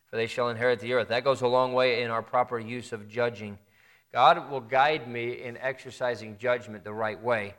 for 0.06 0.16
they 0.16 0.26
shall 0.26 0.48
inherit 0.48 0.80
the 0.80 0.94
earth. 0.94 1.08
That 1.08 1.24
goes 1.24 1.42
a 1.42 1.46
long 1.46 1.74
way 1.74 2.02
in 2.02 2.10
our 2.10 2.22
proper 2.22 2.58
use 2.58 2.90
of 2.94 3.06
judging. 3.06 3.58
God 4.14 4.50
will 4.50 4.62
guide 4.62 5.06
me 5.06 5.42
in 5.42 5.58
exercising 5.58 6.38
judgment 6.38 6.82
the 6.82 6.90
right 6.90 7.22
way 7.22 7.52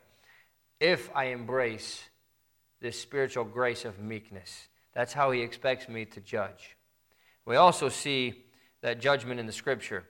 if 0.80 1.16
I 1.16 1.26
embrace 1.26 2.02
this 2.82 3.00
spiritual 3.00 3.44
grace 3.44 3.86
of 3.86 4.00
meekness. 4.00 4.70
That's 4.96 5.14
how 5.14 5.30
He 5.30 5.42
expects 5.42 5.88
me 5.88 6.06
to 6.06 6.20
judge. 6.20 6.76
We 7.46 7.58
also 7.58 7.90
see 7.90 8.34
that 8.82 9.00
judgment 9.00 9.40
in 9.40 9.46
the 9.46 9.54
Scripture 9.54 10.04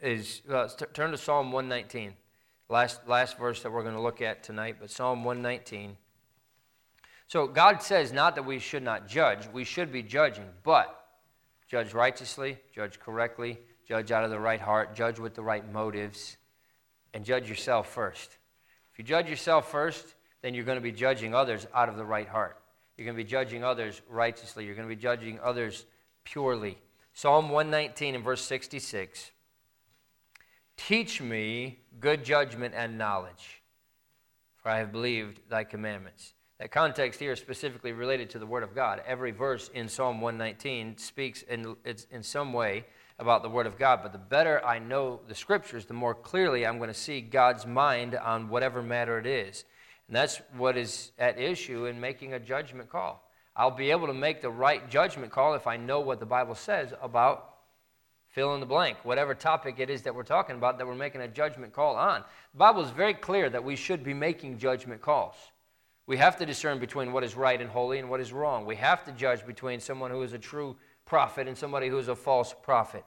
is. 0.00 0.40
Uh, 0.50 0.68
turn 0.94 1.10
to 1.10 1.18
Psalm 1.18 1.52
119, 1.52 2.14
last, 2.70 3.06
last 3.06 3.36
verse 3.36 3.62
that 3.62 3.70
we're 3.70 3.82
going 3.82 3.94
to 3.94 4.00
look 4.00 4.22
at 4.22 4.42
tonight, 4.42 4.76
but 4.80 4.90
Psalm 4.90 5.22
119. 5.22 5.98
So 7.26 7.46
God 7.46 7.82
says 7.82 8.12
not 8.12 8.36
that 8.36 8.44
we 8.44 8.58
should 8.58 8.82
not 8.82 9.08
judge, 9.08 9.48
we 9.52 9.64
should 9.64 9.90
be 9.90 10.02
judging, 10.02 10.46
but 10.62 11.06
judge 11.68 11.92
righteously, 11.92 12.58
judge 12.72 13.00
correctly, 13.00 13.58
judge 13.86 14.12
out 14.12 14.24
of 14.24 14.30
the 14.30 14.38
right 14.38 14.60
heart, 14.60 14.94
judge 14.94 15.18
with 15.18 15.34
the 15.34 15.42
right 15.42 15.70
motives, 15.72 16.36
and 17.14 17.24
judge 17.24 17.48
yourself 17.48 17.92
first. 17.92 18.38
If 18.92 18.98
you 18.98 19.04
judge 19.04 19.28
yourself 19.28 19.70
first, 19.70 20.14
then 20.42 20.54
you're 20.54 20.64
going 20.64 20.78
to 20.78 20.82
be 20.82 20.92
judging 20.92 21.34
others 21.34 21.66
out 21.74 21.88
of 21.88 21.96
the 21.96 22.04
right 22.04 22.28
heart. 22.28 22.58
You're 22.96 23.04
going 23.04 23.16
to 23.16 23.22
be 23.22 23.28
judging 23.28 23.64
others 23.64 24.00
righteously. 24.08 24.64
You're 24.64 24.74
going 24.74 24.88
to 24.88 24.94
be 24.94 25.00
judging 25.00 25.38
others 25.40 25.84
purely. 26.24 26.78
Psalm 27.12 27.50
119 27.50 28.14
and 28.14 28.24
verse 28.24 28.42
66 28.42 29.32
Teach 30.76 31.20
me 31.20 31.80
good 31.98 32.24
judgment 32.24 32.74
and 32.76 32.98
knowledge, 32.98 33.62
for 34.56 34.70
I 34.70 34.78
have 34.78 34.92
believed 34.92 35.40
thy 35.48 35.64
commandments. 35.64 36.34
That 36.58 36.70
context 36.70 37.20
here 37.20 37.32
is 37.32 37.38
specifically 37.38 37.92
related 37.92 38.30
to 38.30 38.38
the 38.38 38.46
Word 38.46 38.62
of 38.62 38.74
God. 38.74 39.02
Every 39.06 39.30
verse 39.30 39.68
in 39.74 39.88
Psalm 39.88 40.22
119 40.22 40.96
speaks 40.96 41.42
in, 41.42 41.76
in 42.10 42.22
some 42.22 42.54
way 42.54 42.86
about 43.18 43.42
the 43.42 43.50
Word 43.50 43.66
of 43.66 43.78
God. 43.78 44.00
But 44.02 44.12
the 44.12 44.18
better 44.18 44.64
I 44.64 44.78
know 44.78 45.20
the 45.28 45.34
Scriptures, 45.34 45.84
the 45.84 45.92
more 45.92 46.14
clearly 46.14 46.66
I'm 46.66 46.78
going 46.78 46.88
to 46.88 46.94
see 46.94 47.20
God's 47.20 47.66
mind 47.66 48.14
on 48.14 48.48
whatever 48.48 48.82
matter 48.82 49.18
it 49.18 49.26
is. 49.26 49.64
And 50.08 50.16
that's 50.16 50.40
what 50.56 50.78
is 50.78 51.12
at 51.18 51.38
issue 51.38 51.86
in 51.86 52.00
making 52.00 52.32
a 52.32 52.40
judgment 52.40 52.88
call. 52.88 53.22
I'll 53.54 53.70
be 53.70 53.90
able 53.90 54.06
to 54.06 54.14
make 54.14 54.40
the 54.40 54.50
right 54.50 54.88
judgment 54.88 55.32
call 55.32 55.54
if 55.54 55.66
I 55.66 55.76
know 55.76 56.00
what 56.00 56.20
the 56.20 56.26
Bible 56.26 56.54
says 56.54 56.94
about 57.02 57.52
fill 58.28 58.54
in 58.54 58.60
the 58.60 58.66
blank, 58.66 58.98
whatever 59.02 59.34
topic 59.34 59.76
it 59.78 59.88
is 59.88 60.02
that 60.02 60.14
we're 60.14 60.22
talking 60.22 60.56
about 60.56 60.76
that 60.76 60.86
we're 60.86 60.94
making 60.94 61.22
a 61.22 61.28
judgment 61.28 61.72
call 61.72 61.96
on. 61.96 62.22
The 62.52 62.58
Bible 62.58 62.82
is 62.82 62.90
very 62.90 63.14
clear 63.14 63.48
that 63.48 63.64
we 63.64 63.76
should 63.76 64.04
be 64.04 64.12
making 64.12 64.58
judgment 64.58 65.00
calls. 65.00 65.34
We 66.06 66.16
have 66.18 66.36
to 66.36 66.46
discern 66.46 66.78
between 66.78 67.12
what 67.12 67.24
is 67.24 67.34
right 67.34 67.60
and 67.60 67.68
holy 67.68 67.98
and 67.98 68.08
what 68.08 68.20
is 68.20 68.32
wrong. 68.32 68.64
We 68.64 68.76
have 68.76 69.04
to 69.04 69.12
judge 69.12 69.44
between 69.44 69.80
someone 69.80 70.10
who 70.10 70.22
is 70.22 70.32
a 70.32 70.38
true 70.38 70.76
prophet 71.04 71.48
and 71.48 71.58
somebody 71.58 71.88
who 71.88 71.98
is 71.98 72.08
a 72.08 72.16
false 72.16 72.54
prophet. 72.62 73.04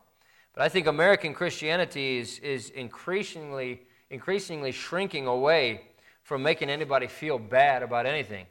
But 0.54 0.64
I 0.64 0.70
think 0.70 0.88
American 0.88 1.34
Christianity 1.34 2.18
is, 2.18 2.40
is 2.40 2.70
increasingly, 2.72 3.84
increasingly 4.10 4.72
shrinking 4.72 5.28
away 5.28 5.82
from 6.24 6.44
making 6.44 6.70
anybody 6.70 7.08
feel 7.08 7.40
bad 7.40 7.84
about 7.84 8.06
anything. 8.06 8.46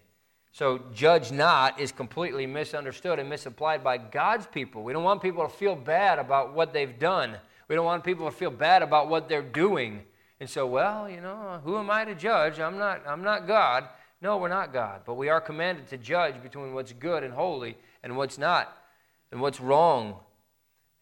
So, 0.53 0.81
judge 0.95 1.31
not 1.31 1.79
is 1.79 1.93
completely 1.93 2.47
misunderstood 2.47 3.19
and 3.19 3.29
misapplied 3.29 3.85
by 3.85 3.99
God's 3.99 4.47
people. 4.47 4.83
We 4.83 4.93
don't 4.93 5.05
want 5.05 5.23
people 5.23 5.47
to 5.47 5.53
feel 5.53 5.77
bad 5.77 6.19
about 6.19 6.55
what 6.55 6.73
they've 6.73 6.99
done. 6.99 7.37
We 7.69 7.77
don't 7.77 7.85
want 7.85 8.03
people 8.03 8.25
to 8.25 8.35
feel 8.35 8.51
bad 8.51 8.83
about 8.83 9.09
what 9.09 9.29
they're 9.29 9.43
doing. 9.43 10.03
And 10.41 10.49
so, 10.49 10.67
well, 10.67 11.09
you 11.09 11.21
know, 11.21 11.61
who 11.63 11.77
am 11.79 11.91
I 11.91 12.05
to 12.07 12.15
judge? 12.15 12.59
I'm 12.59 12.79
not, 12.79 13.03
I'm 13.07 13.23
not 13.23 13.47
God. 13.47 13.89
No, 14.21 14.39
we're 14.39 14.49
not 14.49 14.73
God. 14.73 15.03
But 15.07 15.15
we 15.15 15.29
are 15.29 15.41
commanded 15.41 15.89
to 15.89 15.99
judge 15.99 16.43
between 16.43 16.75
what's 16.75 16.93
good 16.93 17.23
and 17.23 17.33
holy 17.33 17.77
and 18.03 18.17
what's 18.17 18.39
not 18.39 18.77
and 19.31 19.41
what's 19.41 19.61
wrong. 19.61 20.17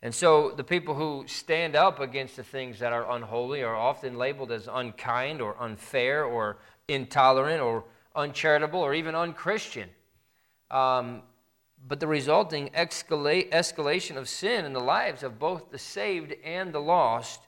And 0.02 0.14
so 0.14 0.50
the 0.50 0.64
people 0.64 0.94
who 0.94 1.24
stand 1.26 1.74
up 1.74 2.00
against 2.00 2.36
the 2.36 2.44
things 2.44 2.78
that 2.80 2.92
are 2.92 3.10
unholy 3.10 3.62
are 3.62 3.74
often 3.74 4.18
labeled 4.18 4.52
as 4.52 4.68
unkind 4.70 5.40
or 5.40 5.60
unfair 5.60 6.24
or 6.24 6.58
intolerant 6.88 7.62
or 7.62 7.84
uncharitable 8.14 8.80
or 8.80 8.94
even 8.94 9.14
unchristian. 9.14 9.88
Um, 10.70 11.22
but 11.88 12.00
the 12.00 12.06
resulting 12.06 12.70
escalation 12.70 14.16
of 14.16 14.28
sin 14.28 14.64
in 14.64 14.72
the 14.72 14.80
lives 14.80 15.22
of 15.22 15.38
both 15.38 15.70
the 15.70 15.78
saved 15.78 16.34
and 16.44 16.72
the 16.72 16.80
lost, 16.80 17.45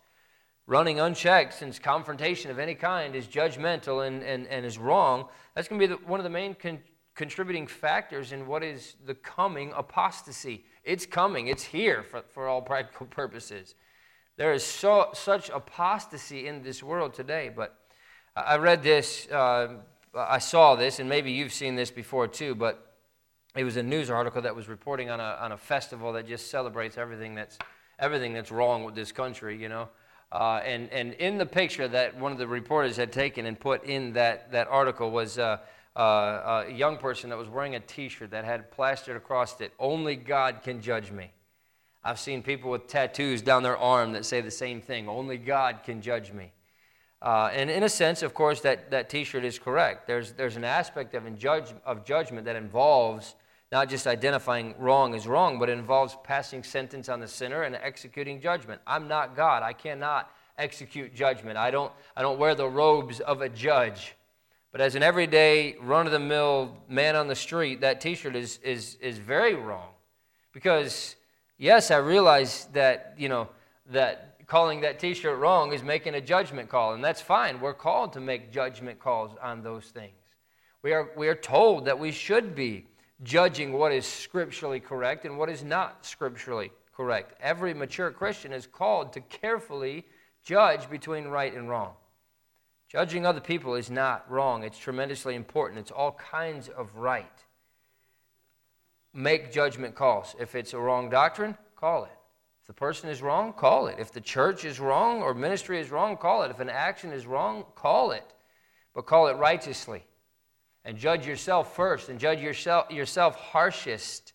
running 0.69 1.01
unchecked 1.01 1.55
since 1.55 1.79
confrontation 1.79 2.51
of 2.51 2.59
any 2.59 2.75
kind 2.75 3.17
is 3.17 3.27
judgmental 3.27 4.07
and, 4.07 4.23
and, 4.23 4.47
and 4.49 4.67
is 4.67 4.77
wrong, 4.77 5.27
that's 5.55 5.67
going 5.67 5.81
to 5.81 5.89
be 5.89 5.95
the, 5.95 5.99
one 6.07 6.21
of 6.21 6.25
the 6.25 6.31
main 6.31 6.55
con- 6.55 6.79
contributing 7.15 7.67
factors 7.67 8.33
in 8.33 8.47
what 8.47 8.63
is 8.63 8.97
the 9.07 9.15
coming 9.15 9.73
apostasy. 9.75 10.67
It's 10.85 11.07
coming, 11.07 11.49
it's 11.49 11.65
here 11.65 12.03
for, 12.03 12.23
for 12.35 12.49
all 12.49 12.61
practical 12.61 13.07
purposes. 13.11 13.75
There 14.37 14.53
is 14.53 14.63
so, 14.63 15.09
such 15.15 15.49
apostasy 15.49 16.47
in 16.47 16.63
this 16.63 16.83
world 16.83 17.15
today, 17.15 17.51
but 17.55 17.75
I 18.37 18.59
read 18.59 18.83
this, 18.83 19.27
uh, 19.29 19.69
I 20.15 20.39
saw 20.39 20.77
this, 20.77 21.01
and 21.01 21.09
maybe 21.09 21.33
you've 21.33 21.53
seen 21.53 21.77
this 21.77 21.91
before 21.91 22.29
too, 22.29 22.55
but 22.55 22.95
it 23.57 23.65
was 23.65 23.79
a 23.79 23.83
news 23.83 24.11
article 24.11 24.43
that 24.43 24.55
was 24.55 24.69
reporting 24.69 25.09
on 25.09 25.19
a, 25.19 25.39
on 25.41 25.53
a 25.53 25.57
festival 25.57 26.13
that 26.13 26.29
just 26.29 26.51
celebrates 26.51 26.99
everything 26.99 27.35
that's, 27.35 27.59
everything 27.99 28.35
that's 28.35 28.53
wrong 28.53 28.85
with 28.85 28.95
this 28.95 29.13
country, 29.13 29.57
you 29.61 29.71
know. 29.71 29.89
Uh, 30.31 30.61
and, 30.65 30.91
and 30.93 31.15
in 31.15 31.39
the 31.39 31.47
picture 31.47 31.89
that 31.89 32.19
one 32.19 32.33
of 32.33 32.39
the 32.39 32.47
reporters 32.47 32.97
had 32.97 33.13
taken 33.13 33.47
and 33.47 33.59
put 33.59 33.85
in 33.85 34.13
that, 34.13 34.53
that 34.53 34.69
article 34.69 35.11
was 35.11 35.39
uh, 35.39 35.59
uh, 35.97 36.65
a 36.69 36.73
young 36.73 36.99
person 36.99 37.31
that 37.31 37.39
was 37.39 37.49
wearing 37.49 37.75
a 37.75 37.81
t 37.81 38.09
shirt 38.09 38.31
that 38.31 38.45
had 38.45 38.71
plastered 38.71 39.17
across 39.17 39.61
it, 39.61 39.73
Only 39.79 40.17
God 40.17 40.61
can 40.63 40.81
judge 40.83 41.11
me. 41.11 41.33
I've 42.05 42.21
seen 42.21 42.43
people 42.43 42.71
with 42.71 42.87
tattoos 42.87 43.43
down 43.43 43.63
their 43.63 43.77
arm 43.77 44.13
that 44.13 44.25
say 44.25 44.41
the 44.41 44.51
same 44.51 44.81
thing 44.81 45.09
Only 45.09 45.39
God 45.39 45.81
can 45.83 46.03
judge 46.03 46.33
me. 46.33 46.53
Uh, 47.21 47.51
and 47.53 47.69
in 47.69 47.83
a 47.83 47.89
sense, 47.89 48.23
of 48.23 48.33
course, 48.33 48.61
that, 48.61 48.91
that 48.91 49.09
t 49.09 49.25
shirt 49.25 49.45
is 49.45 49.59
correct. 49.59 50.07
There's, 50.07 50.33
there's 50.33 50.57
an 50.57 50.65
aspect 50.65 51.15
of, 51.15 51.39
judge, 51.39 51.73
of 51.85 52.05
judgment 52.05 52.45
that 52.45 52.55
involves 52.55 53.35
not 53.71 53.89
just 53.89 54.07
identifying 54.07 54.75
wrong 54.79 55.15
as 55.15 55.27
wrong, 55.27 55.59
but 55.59 55.69
it 55.69 55.73
involves 55.73 56.17
passing 56.25 56.63
sentence 56.63 57.09
on 57.09 57.21
the 57.21 57.29
sinner 57.29 57.63
and 57.63 57.77
executing 57.77 58.41
judgment. 58.41 58.81
I'm 58.87 59.09
not 59.09 59.37
God. 59.37 59.63
I 59.63 59.73
cannot 59.75 60.31
execute 60.57 61.15
judgment. 61.15 61.59
I 61.59 61.71
don't, 61.71 61.93
I 62.17 62.23
don't 62.23 62.39
wear 62.39 62.55
the 62.55 62.69
robes 62.69 63.21
of 63.21 63.43
a 63.43 63.49
judge. 63.49 64.15
But 64.73 64.81
as 64.81 64.95
an 64.95 65.03
everyday, 65.03 65.77
run 65.81 66.07
of 66.07 66.13
the 66.13 66.19
mill 66.19 66.77
man 66.89 67.17
on 67.17 67.29
the 67.29 67.35
street, 67.35 67.81
that 67.83 68.01
t 68.01 68.15
shirt 68.15 68.37
is, 68.37 68.59
is, 68.63 68.97
is 69.01 69.19
very 69.19 69.55
wrong. 69.55 69.91
Because, 70.53 71.17
yes, 71.57 71.91
I 71.91 71.99
realize 71.99 72.69
that, 72.73 73.15
you 73.17 73.29
know, 73.29 73.49
that 73.91 74.47
calling 74.47 74.81
that 74.81 74.99
t 74.99 75.15
shirt 75.15 75.39
wrong 75.39 75.73
is 75.73 75.83
making 75.83 76.15
a 76.15 76.21
judgment 76.21 76.69
call, 76.69 76.95
and 76.95 77.05
that's 77.05 77.21
fine. 77.21 77.61
We're 77.61 77.75
called 77.75 78.15
to 78.15 78.21
make 78.21 78.53
judgment 78.53 78.99
calls 78.99 79.33
on 79.43 79.63
those 79.63 79.87
things. 79.87 80.13
We 80.83 80.93
are, 80.93 81.11
we 81.17 81.29
are 81.29 81.35
told 81.35 81.85
that 81.87 81.99
we 81.99 82.13
should 82.13 82.55
be 82.55 82.87
judging 83.23 83.73
what 83.73 83.93
is 83.93 84.07
scripturally 84.07 84.81
correct 84.81 85.25
and 85.25 85.39
what 85.39 85.49
is 85.49 85.65
not 85.65 86.05
scripturally 86.05 86.71
correct. 86.97 87.35
Every 87.41 87.75
mature 87.75 88.11
Christian 88.11 88.53
is 88.53 88.67
called 88.67 89.13
to 89.13 89.21
carefully 89.21 90.05
judge 90.45 90.89
between 90.89 91.29
right 91.29 91.55
and 91.55 91.69
wrong. 91.69 91.95
Judging 92.89 93.27
other 93.27 93.41
people 93.41 93.75
is 93.75 93.91
not 93.91 94.31
wrong, 94.31 94.65
it's 94.65 94.79
tremendously 94.79 95.35
important. 95.35 95.81
It's 95.81 95.91
all 95.91 96.13
kinds 96.13 96.69
of 96.69 96.97
right. 96.97 97.27
Make 99.13 99.53
judgment 99.53 99.95
calls. 99.95 100.35
If 100.39 100.55
it's 100.55 100.73
a 100.73 100.79
wrong 100.79 101.11
doctrine, 101.11 101.57
call 101.77 102.05
it. 102.05 102.11
If 102.63 102.67
the 102.67 102.73
person 102.73 103.11
is 103.11 103.21
wrong, 103.21 103.53
call 103.53 103.89
it. 103.89 103.97
If 103.99 104.13
the 104.13 104.21
church 104.21 104.65
is 104.65 104.81
wrong 104.81 105.23
or 105.23 105.35
ministry 105.35 105.81
is 105.81 105.91
wrong, 105.91 106.17
call 106.17 106.45
it. 106.45 106.51
If 106.51 106.61
an 106.61 106.71
action 106.71 107.13
is 107.13 107.27
wrong, 107.27 107.65
call 107.75 108.13
it. 108.13 108.25
But 108.95 109.07
call 109.07 109.29
it 109.29 109.37
righteously 109.37 110.05
and 110.89 110.97
judge 110.97 111.27
yourself 111.27 111.77
first 111.77 112.09
and 112.09 112.19
judge 112.19 112.41
yourself, 112.41 112.91
yourself 112.91 113.37
harshest. 113.37 114.33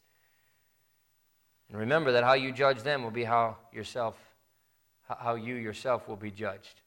And 1.67 1.79
remember 1.79 2.11
that 2.11 2.23
how 2.23 2.33
you 2.33 2.51
judge 2.51 2.83
them 2.83 3.01
will 3.01 3.09
be 3.09 3.23
how 3.23 3.57
yourself 3.73 4.15
how 5.07 5.33
you 5.33 5.55
yourself 5.55 6.07
will 6.07 6.15
be 6.15 6.29
judged. 6.29 6.81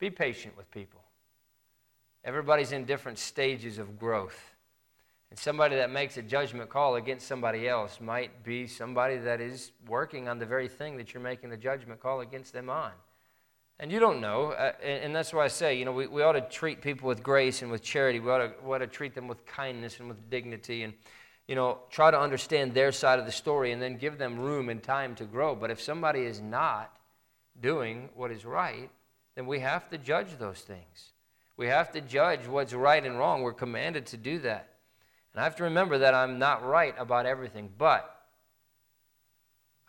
Be 0.00 0.10
patient 0.10 0.56
with 0.56 0.68
people. 0.72 1.00
Everybody's 2.24 2.72
in 2.72 2.84
different 2.84 3.16
stages 3.16 3.78
of 3.78 3.96
growth. 3.96 4.40
And 5.30 5.38
somebody 5.38 5.76
that 5.76 5.90
makes 5.90 6.16
a 6.16 6.22
judgment 6.22 6.68
call 6.68 6.96
against 6.96 7.26
somebody 7.28 7.68
else 7.68 8.00
might 8.00 8.42
be 8.42 8.66
somebody 8.66 9.18
that 9.18 9.40
is 9.40 9.70
working 9.86 10.28
on 10.28 10.40
the 10.40 10.46
very 10.46 10.66
thing 10.66 10.96
that 10.96 11.14
you're 11.14 11.22
making 11.22 11.50
the 11.50 11.56
judgment 11.56 12.00
call 12.00 12.22
against 12.22 12.52
them 12.52 12.68
on. 12.68 12.90
And 13.82 13.90
you 13.90 13.98
don't 13.98 14.20
know. 14.20 14.52
Uh, 14.52 14.70
and, 14.80 15.06
and, 15.06 15.16
that's 15.16 15.34
why 15.34 15.44
I 15.44 15.48
say, 15.48 15.76
you 15.76 15.84
know, 15.84 15.90
we, 15.90 16.06
we 16.06 16.22
ought 16.22 16.34
to 16.34 16.40
treat 16.40 16.82
people 16.82 17.08
with 17.08 17.20
grace 17.20 17.62
and 17.62 17.70
with 17.70 17.82
charity. 17.82 18.20
We 18.20 18.30
ought, 18.30 18.38
to, 18.38 18.52
we 18.64 18.72
ought 18.72 18.78
to 18.78 18.86
treat 18.86 19.12
them 19.12 19.26
with 19.26 19.44
kindness 19.44 19.98
and 19.98 20.08
with 20.08 20.30
dignity 20.30 20.84
and, 20.84 20.94
you 21.48 21.56
know, 21.56 21.78
try 21.90 22.12
to 22.12 22.20
understand 22.20 22.74
their 22.74 22.92
side 22.92 23.18
of 23.18 23.26
the 23.26 23.32
story 23.32 23.72
and 23.72 23.82
then 23.82 23.96
give 23.96 24.18
them 24.18 24.38
room 24.38 24.68
and 24.68 24.80
time 24.80 25.16
to 25.16 25.24
grow. 25.24 25.56
But 25.56 25.72
if 25.72 25.80
somebody 25.80 26.20
is 26.20 26.40
not 26.40 26.96
doing 27.60 28.08
what 28.14 28.30
is 28.30 28.44
right, 28.44 28.88
then 29.34 29.48
we 29.48 29.58
have 29.58 29.90
to 29.90 29.98
judge 29.98 30.38
those 30.38 30.60
things. 30.60 31.10
We 31.56 31.66
have 31.66 31.90
to 31.90 32.00
judge 32.00 32.46
what's 32.46 32.74
right 32.74 33.04
and 33.04 33.18
wrong. 33.18 33.42
We're 33.42 33.52
commanded 33.52 34.06
to 34.06 34.16
do 34.16 34.38
that. 34.38 34.68
And 35.34 35.40
I 35.40 35.44
have 35.44 35.56
to 35.56 35.64
remember 35.64 35.98
that 35.98 36.14
I'm 36.14 36.38
not 36.38 36.64
right 36.64 36.94
about 36.98 37.26
everything, 37.26 37.68
but 37.76 38.11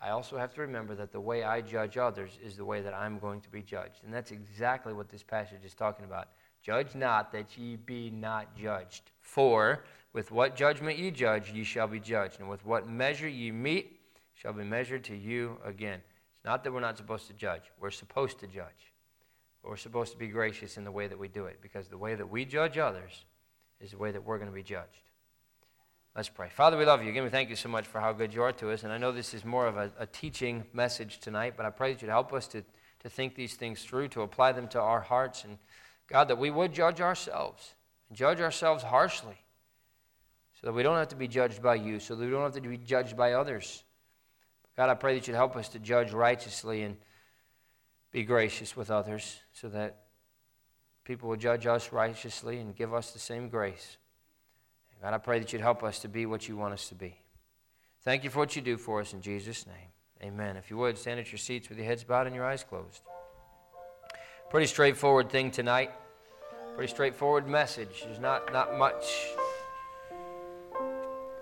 I 0.04 0.10
also 0.10 0.36
have 0.36 0.52
to 0.54 0.60
remember 0.60 0.94
that 0.96 1.12
the 1.12 1.20
way 1.20 1.44
I 1.44 1.62
judge 1.62 1.96
others 1.96 2.38
is 2.44 2.56
the 2.56 2.64
way 2.64 2.82
that 2.82 2.92
I'm 2.92 3.18
going 3.18 3.40
to 3.40 3.48
be 3.48 3.62
judged. 3.62 4.04
And 4.04 4.12
that's 4.12 4.32
exactly 4.32 4.92
what 4.92 5.08
this 5.08 5.22
passage 5.22 5.64
is 5.64 5.72
talking 5.72 6.04
about. 6.04 6.28
Judge 6.62 6.94
not 6.94 7.32
that 7.32 7.56
ye 7.56 7.76
be 7.76 8.10
not 8.10 8.54
judged. 8.54 9.12
For 9.22 9.82
with 10.12 10.30
what 10.30 10.56
judgment 10.56 10.98
ye 10.98 11.10
judge, 11.10 11.50
ye 11.52 11.64
shall 11.64 11.88
be 11.88 12.00
judged. 12.00 12.40
And 12.40 12.50
with 12.50 12.66
what 12.66 12.86
measure 12.86 13.28
ye 13.28 13.50
meet, 13.50 13.98
shall 14.34 14.52
be 14.52 14.62
measured 14.62 15.04
to 15.04 15.16
you 15.16 15.56
again. 15.64 16.00
It's 16.36 16.44
not 16.44 16.64
that 16.64 16.72
we're 16.72 16.80
not 16.80 16.98
supposed 16.98 17.26
to 17.28 17.32
judge, 17.32 17.62
we're 17.80 17.90
supposed 17.90 18.38
to 18.40 18.46
judge. 18.46 18.92
But 19.62 19.70
we're 19.70 19.76
supposed 19.78 20.12
to 20.12 20.18
be 20.18 20.28
gracious 20.28 20.76
in 20.76 20.84
the 20.84 20.92
way 20.92 21.06
that 21.06 21.18
we 21.18 21.28
do 21.28 21.46
it, 21.46 21.60
because 21.62 21.88
the 21.88 21.96
way 21.96 22.14
that 22.14 22.28
we 22.28 22.44
judge 22.44 22.76
others 22.76 23.24
is 23.80 23.92
the 23.92 23.96
way 23.98 24.10
that 24.10 24.22
we're 24.22 24.36
going 24.36 24.50
to 24.50 24.54
be 24.54 24.62
judged. 24.62 25.00
Let's 26.16 26.28
pray. 26.28 26.48
Father, 26.48 26.78
we 26.78 26.84
love 26.84 27.02
you. 27.02 27.10
Again, 27.10 27.24
we 27.24 27.28
thank 27.30 27.50
you 27.50 27.56
so 27.56 27.68
much 27.68 27.86
for 27.86 28.00
how 28.00 28.12
good 28.12 28.32
you 28.32 28.40
are 28.44 28.52
to 28.52 28.70
us. 28.70 28.84
And 28.84 28.92
I 28.92 28.98
know 28.98 29.10
this 29.10 29.34
is 29.34 29.44
more 29.44 29.66
of 29.66 29.76
a, 29.76 29.90
a 29.98 30.06
teaching 30.06 30.62
message 30.72 31.18
tonight, 31.18 31.54
but 31.56 31.66
I 31.66 31.70
pray 31.70 31.92
that 31.92 32.02
you'd 32.02 32.08
help 32.08 32.32
us 32.32 32.46
to, 32.48 32.62
to 33.00 33.08
think 33.08 33.34
these 33.34 33.54
things 33.54 33.82
through, 33.82 34.08
to 34.08 34.22
apply 34.22 34.52
them 34.52 34.68
to 34.68 34.80
our 34.80 35.00
hearts. 35.00 35.42
And 35.42 35.58
God, 36.06 36.28
that 36.28 36.38
we 36.38 36.52
would 36.52 36.72
judge 36.72 37.00
ourselves, 37.00 37.74
judge 38.12 38.40
ourselves 38.40 38.84
harshly, 38.84 39.34
so 40.60 40.68
that 40.68 40.72
we 40.72 40.84
don't 40.84 40.96
have 40.96 41.08
to 41.08 41.16
be 41.16 41.26
judged 41.26 41.60
by 41.60 41.74
you, 41.74 41.98
so 41.98 42.14
that 42.14 42.24
we 42.24 42.30
don't 42.30 42.42
have 42.42 42.62
to 42.62 42.68
be 42.68 42.78
judged 42.78 43.16
by 43.16 43.32
others. 43.32 43.82
God, 44.76 44.90
I 44.90 44.94
pray 44.94 45.14
that 45.18 45.26
you'd 45.26 45.34
help 45.34 45.56
us 45.56 45.68
to 45.70 45.80
judge 45.80 46.12
righteously 46.12 46.82
and 46.82 46.96
be 48.12 48.22
gracious 48.22 48.76
with 48.76 48.88
others, 48.88 49.40
so 49.52 49.68
that 49.70 50.04
people 51.02 51.28
will 51.28 51.36
judge 51.36 51.66
us 51.66 51.90
righteously 51.92 52.60
and 52.60 52.76
give 52.76 52.94
us 52.94 53.10
the 53.10 53.18
same 53.18 53.48
grace. 53.48 53.96
God, 55.04 55.12
I 55.12 55.18
pray 55.18 55.38
that 55.38 55.52
you'd 55.52 55.60
help 55.60 55.84
us 55.84 55.98
to 55.98 56.08
be 56.08 56.24
what 56.24 56.48
you 56.48 56.56
want 56.56 56.72
us 56.72 56.88
to 56.88 56.94
be. 56.94 57.14
Thank 58.04 58.24
you 58.24 58.30
for 58.30 58.38
what 58.38 58.56
you 58.56 58.62
do 58.62 58.78
for 58.78 59.02
us 59.02 59.12
in 59.12 59.20
Jesus' 59.20 59.66
name. 59.66 59.92
Amen. 60.22 60.56
If 60.56 60.70
you 60.70 60.78
would, 60.78 60.96
stand 60.96 61.20
at 61.20 61.30
your 61.30 61.38
seats 61.38 61.68
with 61.68 61.76
your 61.76 61.86
heads 61.86 62.02
bowed 62.04 62.26
and 62.26 62.34
your 62.34 62.46
eyes 62.46 62.64
closed. 62.64 63.02
Pretty 64.48 64.66
straightforward 64.66 65.28
thing 65.28 65.50
tonight. 65.50 65.90
Pretty 66.74 66.90
straightforward 66.90 67.46
message. 67.46 68.02
There's 68.06 68.18
not, 68.18 68.50
not 68.50 68.78
much, 68.78 69.04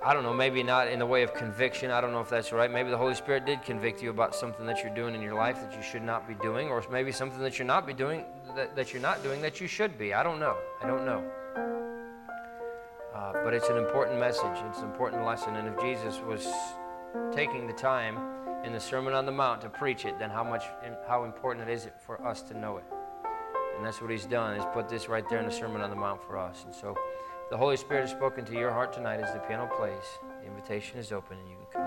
I 0.05 0.13
don't 0.13 0.25
know, 0.25 0.35
maybe 0.35 0.65
not 0.65 0.89
in 0.89 0.99
the 0.99 1.07
way 1.07 1.23
of 1.23 1.33
conviction. 1.33 1.93
I 1.93 2.01
don't 2.01 2.11
know 2.11 2.21
if 2.21 2.31
that's 2.31 2.51
right. 2.51 2.69
Maybe 2.69 2.91
the 2.91 2.99
Holy 2.99 3.15
Spirit 3.15 3.47
did 3.47 3.63
convict 3.63 4.03
you 4.03 4.11
about 4.11 4.35
something 4.35 4.67
that 4.67 4.83
you're 4.83 4.95
doing 4.97 5.15
in 5.15 5.23
your 5.23 5.35
life 5.35 5.55
that 5.61 5.73
you 5.73 5.85
should 5.85 6.03
not 6.03 6.27
be 6.27 6.35
doing, 6.43 6.67
or 6.67 6.83
maybe 6.91 7.13
something 7.13 7.39
that 7.39 7.61
you're 7.61 7.69
not 7.69 7.87
be 7.87 7.95
doing 7.95 8.25
that, 8.57 8.75
that 8.75 8.93
you're 8.93 9.03
not 9.03 9.23
doing 9.23 9.41
that 9.41 9.61
you 9.61 9.69
should 9.69 9.97
be. 9.97 10.15
I 10.15 10.25
don't 10.25 10.41
know. 10.41 10.57
I 10.83 10.89
don't 10.89 11.07
know. 11.07 11.23
Uh, 13.15 13.33
but 13.45 13.53
it's 13.53 13.69
an 13.69 13.77
important 13.77 14.19
message, 14.19 14.57
it's 14.69 14.79
an 14.79 14.87
important 14.87 15.25
lesson. 15.25 15.57
And 15.57 15.69
if 15.69 15.81
Jesus 15.81 16.21
was 16.21 16.47
taking 17.33 17.67
the 17.67 17.73
time 17.73 18.19
in 18.65 18.73
the 18.73 18.81
Sermon 18.81 19.13
on 19.13 19.27
the 19.27 19.33
Mount 19.33 19.61
to 19.63 19.69
preach 19.69 20.05
it, 20.05 20.19
then 20.19 20.31
how 20.31 20.45
much, 20.45 20.65
how 21.07 21.25
important 21.25 21.69
it 21.69 21.73
is 21.73 21.85
it 21.85 21.95
for 21.99 22.25
us 22.27 22.43
to 22.43 22.57
know 22.57 22.79
it? 22.79 22.85
And 23.77 23.85
that's 23.85 24.01
what 24.01 24.11
he's 24.11 24.27
done, 24.27 24.57
is 24.57 24.65
put 24.73 24.89
this 24.89 25.09
right 25.09 25.29
there 25.29 25.41
in 25.41 25.47
the 25.47 25.53
Sermon 25.53 25.83
on 25.83 25.91
the 25.91 25.97
Mount 25.97 26.23
for 26.23 26.39
us. 26.39 26.65
And 26.65 26.75
so 26.75 26.97
the 27.51 27.57
Holy 27.57 27.77
Spirit 27.77 28.03
has 28.03 28.11
spoken 28.11 28.45
to 28.47 28.53
your 28.53 28.71
heart 28.71 28.93
tonight 28.93 29.21
as 29.21 29.33
the 29.35 29.41
piano 29.41 29.69
plays, 29.77 30.05
the 30.41 30.47
invitation 30.47 30.99
is 30.99 31.13
open 31.13 31.37
and 31.39 31.51
you 31.51 31.57
can 31.57 31.67
come. 31.73 31.82